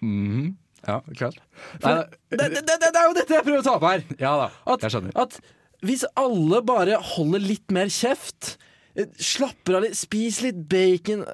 Mhm. 0.05 0.53
Ja, 0.85 0.99
klart. 1.17 1.39
For 1.81 2.03
det, 2.29 2.37
det, 2.37 2.49
det, 2.53 2.63
det, 2.69 2.89
det 2.93 2.99
er 2.99 3.07
jo 3.09 3.15
dette 3.17 3.33
jeg 3.39 3.45
prøver 3.47 3.63
å 3.63 3.65
ta 3.65 3.71
opp 3.79 3.85
her. 3.87 4.03
Ja 4.21 4.33
da, 4.37 4.49
At, 4.69 4.83
jeg 4.85 4.93
skjønner. 4.93 5.15
at 5.17 5.39
hvis 5.85 6.03
alle 6.19 6.59
bare 6.65 6.99
holder 7.15 7.41
litt 7.41 7.73
mer 7.73 7.89
kjeft, 7.89 8.51
eh, 8.93 9.09
slapper 9.17 9.79
av 9.79 9.85
litt, 9.87 9.97
spis 9.97 10.43
litt 10.45 10.61
bacon 10.69 11.25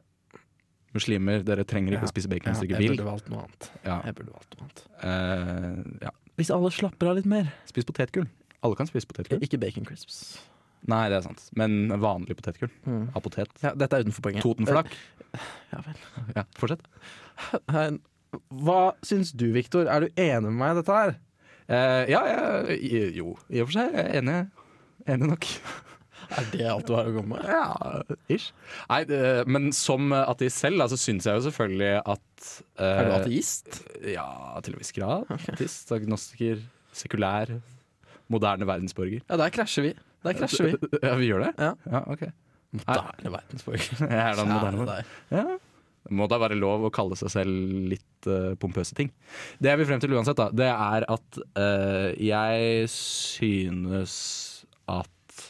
Muslimer, 0.95 1.43
dere 1.47 1.63
trenger 1.67 1.95
ikke 1.95 2.07
å 2.09 2.11
spise 2.11 2.27
bacon 2.31 2.51
hvis 2.51 2.63
dere 2.63 2.67
ikke 2.67 2.83
jeg 2.83 2.95
burde 2.97 3.05
valgt 3.07 3.29
noe 3.31 3.43
annet. 3.45 3.67
Ja. 3.87 3.99
Valgt 4.03 4.57
noe 4.57 4.65
annet. 4.65 4.81
Uh, 4.99 5.99
ja. 6.03 6.11
Hvis 6.39 6.51
alle 6.51 6.71
slapper 6.75 7.11
av 7.11 7.19
litt 7.19 7.29
mer. 7.31 7.47
Spis 7.69 7.87
potetgull. 7.87 8.25
Alle 8.59 8.75
kan 8.75 8.89
spise 8.89 9.07
potetgull. 9.07 9.39
Ikke 9.45 9.59
bacon 9.61 9.87
crisps. 9.87 10.33
Nei, 10.89 11.03
det 11.11 11.19
er 11.19 11.25
sant. 11.27 11.43
Men 11.59 11.75
vanlig 12.01 12.33
potetgull. 12.39 12.71
Mm. 12.89 13.03
Av 13.15 13.21
potet. 13.21 13.51
Ja, 13.61 13.73
dette 13.77 13.97
er 13.99 14.05
utenfor 14.07 14.23
poenget. 14.25 14.41
Totenflak. 14.45 14.95
Ja 15.71 15.81
vel. 15.85 15.99
Ja, 16.35 16.43
fortsett. 16.57 16.87
Hva 18.63 18.79
syns 19.05 19.33
du, 19.35 19.49
Victor? 19.55 19.87
Er 19.91 20.05
du 20.05 20.19
enig 20.19 20.47
med 20.49 20.57
meg 20.61 20.73
i 20.73 20.79
dette 20.81 20.95
her? 20.97 21.13
Eh, 21.71 22.09
ja, 22.11 22.21
i- 22.71 23.11
jo, 23.15 23.35
i 23.51 23.61
og 23.61 23.69
for 23.69 23.77
seg. 23.77 23.93
Jeg 23.95 24.05
er 24.09 24.21
enig. 24.21 24.37
Enig 25.07 25.29
nok. 25.33 25.47
Er 26.31 26.45
det 26.53 26.65
alt 26.71 26.85
du 26.87 26.93
har 26.95 27.07
å 27.09 27.13
komme 27.15 27.35
med? 27.35 27.47
Ja, 27.49 28.01
ish. 28.31 28.51
Nei, 28.89 29.01
men 29.51 29.71
som 29.75 30.11
ateist 30.15 30.61
selv, 30.63 30.83
så 30.91 30.95
syns 30.99 31.25
jeg 31.27 31.35
jo 31.39 31.43
selvfølgelig 31.49 31.93
at 32.07 32.45
uh, 32.79 32.85
Er 32.85 33.09
du 33.09 33.15
ateist? 33.17 33.81
Ja, 34.07 34.27
til 34.63 34.73
en 34.77 34.79
viss 34.79 34.93
grad. 34.95 35.25
Ateist, 35.51 35.91
agnostiker, 35.91 36.61
sekulær, 36.95 37.51
moderne 38.31 38.67
verdensborger. 38.69 39.25
Ja, 39.27 39.35
der 39.41 39.51
krasjer 39.51 39.89
vi. 39.89 39.93
Der 40.25 40.37
krasjer 40.37 40.69
vi. 40.69 40.89
Ja, 41.07 41.15
vi 41.19 41.27
gjør 41.31 41.45
det? 41.47 41.51
Ja. 41.57 41.73
ja 41.91 42.01
ok. 42.13 42.23
Moderne 42.71 43.33
verdensborger. 43.35 44.01
Jeg 44.13 44.21
er 44.21 44.39
da 44.39 44.47
moderne 44.47 44.85
borger. 44.85 45.13
Ja. 45.33 45.45
Det 46.01 46.17
må 46.17 46.25
da 46.29 46.39
være 46.41 46.57
lov 46.57 46.87
å 46.87 46.93
kalle 46.93 47.17
seg 47.19 47.29
selv 47.29 47.73
litt 47.91 48.29
uh, 48.29 48.53
pompøse 48.61 48.95
ting. 48.97 49.11
Det 49.61 49.69
jeg 49.69 49.77
vil 49.77 49.87
frem 49.91 49.99
til 50.01 50.15
uansett, 50.17 50.39
da, 50.39 50.47
det 50.49 50.69
er 50.71 51.05
at 51.13 51.37
uh, 51.59 52.07
jeg 52.17 52.87
synes 52.89 54.15
at 54.89 55.43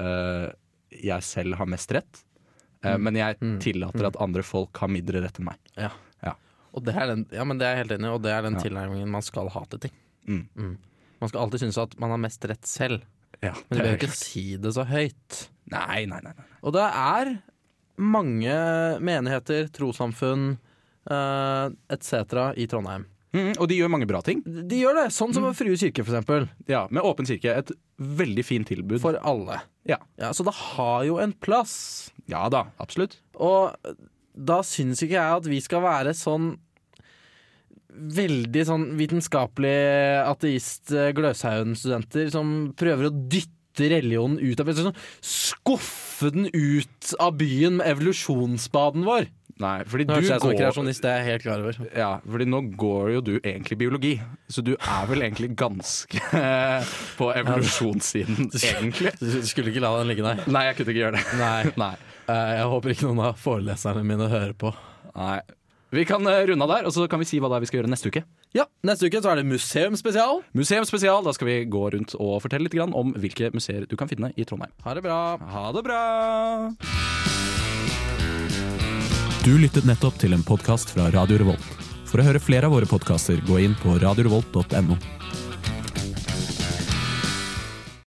uh, 0.00 0.50
jeg 0.98 1.26
selv 1.26 1.60
har 1.60 1.70
mest 1.70 1.94
rett. 1.94 2.24
Mm. 2.84 3.06
Men 3.06 3.16
jeg 3.16 3.36
tillater 3.64 4.10
at 4.10 4.18
andre 4.20 4.42
folk 4.44 4.76
har 4.82 4.90
mindre 4.92 5.22
rett 5.24 5.38
enn 5.40 5.46
meg. 5.46 5.70
Ja. 5.78 5.88
Ja. 6.26 6.34
Og 6.76 6.84
det 6.84 6.92
er 6.98 7.08
den, 7.08 7.22
ja, 7.32 7.46
men 7.48 7.60
det 7.60 7.64
er 7.64 7.78
jeg 7.78 7.84
helt 7.84 7.94
enig 7.96 8.10
i, 8.10 8.16
og 8.18 8.20
det 8.26 8.34
er 8.34 8.44
den 8.44 8.58
tilnærmingen 8.60 9.14
man 9.14 9.24
skal 9.24 9.48
ha 9.54 9.62
til 9.72 9.86
ting. 9.86 9.94
Mm. 10.28 10.74
Man 11.22 11.30
skal 11.30 11.46
alltid 11.46 11.62
synes 11.62 11.78
at 11.80 11.96
man 12.02 12.12
har 12.12 12.20
mest 12.20 12.44
rett 12.50 12.68
selv, 12.68 13.06
Ja, 13.44 13.54
men 13.54 13.76
du 13.76 13.82
behøver 13.82 13.98
ikke 14.00 14.16
si 14.16 14.44
det 14.60 14.74
så 14.76 14.86
høyt. 14.88 15.40
Nei, 15.72 16.04
nei, 16.10 16.20
nei. 16.24 16.34
nei. 16.34 16.46
Og 16.64 16.74
det 16.76 16.84
er 16.84 17.34
mange 18.00 18.54
menigheter, 19.04 19.68
trossamfunn 19.74 20.54
uh, 21.10 21.68
etc. 21.92 22.54
i 22.58 22.66
Trondheim. 22.70 23.06
Mm, 23.34 23.52
og 23.58 23.66
de 23.66 23.80
gjør 23.80 23.90
mange 23.90 24.06
bra 24.06 24.20
ting. 24.22 24.40
De 24.46 24.78
gjør 24.78 25.00
det, 25.00 25.08
sånn 25.14 25.34
som 25.34 25.46
Frue 25.58 25.74
kirke, 25.78 26.04
eksempel. 26.04 26.46
Ja, 26.70 26.84
Med 26.94 27.02
Åpen 27.06 27.26
kirke. 27.26 27.56
Et 27.64 27.72
veldig 27.98 28.44
fint 28.46 28.68
tilbud. 28.70 29.00
For 29.02 29.18
alle. 29.26 29.58
Ja. 29.90 29.98
Ja, 30.20 30.30
så 30.36 30.46
det 30.46 30.54
har 30.54 31.02
jo 31.08 31.18
en 31.22 31.34
plass. 31.42 32.12
ja 32.30 32.46
da, 32.52 32.68
absolutt. 32.78 33.18
Og 33.34 33.74
da 34.34 34.60
syns 34.66 35.02
ikke 35.02 35.18
jeg 35.18 35.40
at 35.40 35.50
vi 35.50 35.58
skal 35.62 35.82
være 35.84 36.14
sånn 36.18 36.54
veldig 37.94 38.64
sånn 38.68 38.86
vitenskapelig 38.98 39.74
ateist 40.26 40.92
eh, 40.94 41.12
Gløshaugen-studenter 41.16 42.32
som 42.34 42.54
prøver 42.78 43.08
å 43.10 43.14
dytte 43.14 43.88
religionen 43.90 44.38
ut 44.38 44.60
av 44.62 44.70
sånn, 44.78 44.94
Skuffe 45.24 46.30
den 46.34 46.50
ut 46.54 47.14
av 47.22 47.34
byen 47.40 47.80
med 47.80 47.90
evolusjonsbaden 47.90 49.06
vår. 49.06 49.26
Nei, 49.62 49.84
fordi 49.86 50.06
Nå 50.08 50.16
du 50.18 50.26
jeg 50.26 50.42
går 50.42 50.56
kreasjonist, 50.58 51.02
det 51.04 51.10
er 51.12 51.20
jeg 51.20 51.26
helt 51.28 51.44
klar 51.44 51.60
over. 51.62 51.76
Ja, 51.94 52.08
fordi 52.26 52.46
nå 52.50 52.58
går 52.74 53.10
jo 53.14 53.20
du 53.22 53.32
egentlig 53.36 53.78
biologi, 53.84 54.14
så 54.50 54.64
du 54.66 54.72
er 54.74 55.04
vel 55.06 55.22
egentlig 55.22 55.52
ganske 55.58 56.22
på 57.20 57.28
evolusjonssiden, 57.38 58.48
egentlig. 58.72 59.12
Du 59.20 59.36
skulle 59.46 59.70
ikke 59.70 59.84
la 59.84 59.92
den 60.00 60.10
ligge, 60.10 60.26
nei. 60.26 60.34
Nei, 60.50 60.64
jeg 60.70 60.80
kunne 60.80 60.94
ikke 60.94 61.04
gjøre 61.04 61.20
det. 61.20 61.38
Nei. 61.38 61.60
Nei. 61.84 61.92
Eh, 62.24 62.50
Jeg 62.58 62.72
håper 62.72 62.94
ikke 62.96 63.10
noen 63.10 63.22
av 63.28 63.38
foreleserne 63.38 64.02
mine 64.10 64.30
hører 64.32 64.56
på. 64.58 64.74
Nei. 65.14 65.38
Vi 65.94 66.04
kan 66.08 66.26
eh, 66.26 66.40
runde 66.50 66.66
av 66.66 66.72
der, 66.72 66.86
og 66.88 66.94
så 66.94 67.06
kan 67.10 67.20
vi 67.22 67.26
si 67.28 67.38
hva 67.38 67.50
det 67.52 67.60
er 67.60 67.64
vi 67.64 67.68
skal 67.70 67.80
gjøre 67.82 67.90
neste 67.92 68.10
uke. 68.10 68.24
Ja, 68.56 68.66
Neste 68.86 69.06
uke 69.06 69.20
så 69.22 69.30
er 69.30 69.40
det 69.40 69.46
museumsspesial. 69.46 70.42
Museumsspesial. 70.58 71.22
Da 71.26 71.34
skal 71.36 71.48
vi 71.48 71.56
gå 71.70 71.84
rundt 71.94 72.16
og 72.18 72.40
fortelle 72.42 72.66
litt 72.66 72.74
om 72.82 73.14
hvilke 73.14 73.52
museer 73.54 73.86
du 73.86 73.94
kan 73.98 74.10
finne 74.10 74.32
i 74.34 74.46
Trondheim. 74.48 74.74
Ha 74.84 74.94
det 74.98 75.04
bra. 75.06 75.18
Ha 75.54 75.64
det 75.76 75.84
bra! 75.86 76.02
Du 79.44 79.52
lyttet 79.60 79.86
nettopp 79.86 80.18
til 80.18 80.34
en 80.34 80.42
podkast 80.42 80.94
fra 80.96 81.10
Radio 81.14 81.38
Revolt. 81.42 81.84
For 82.08 82.22
å 82.22 82.26
høre 82.26 82.42
flere 82.42 82.70
av 82.70 82.74
våre 82.74 82.88
podkaster, 82.88 83.42
gå 83.46 83.58
inn 83.62 83.74
på 83.82 83.98
radiorevolt.no. 84.02 84.98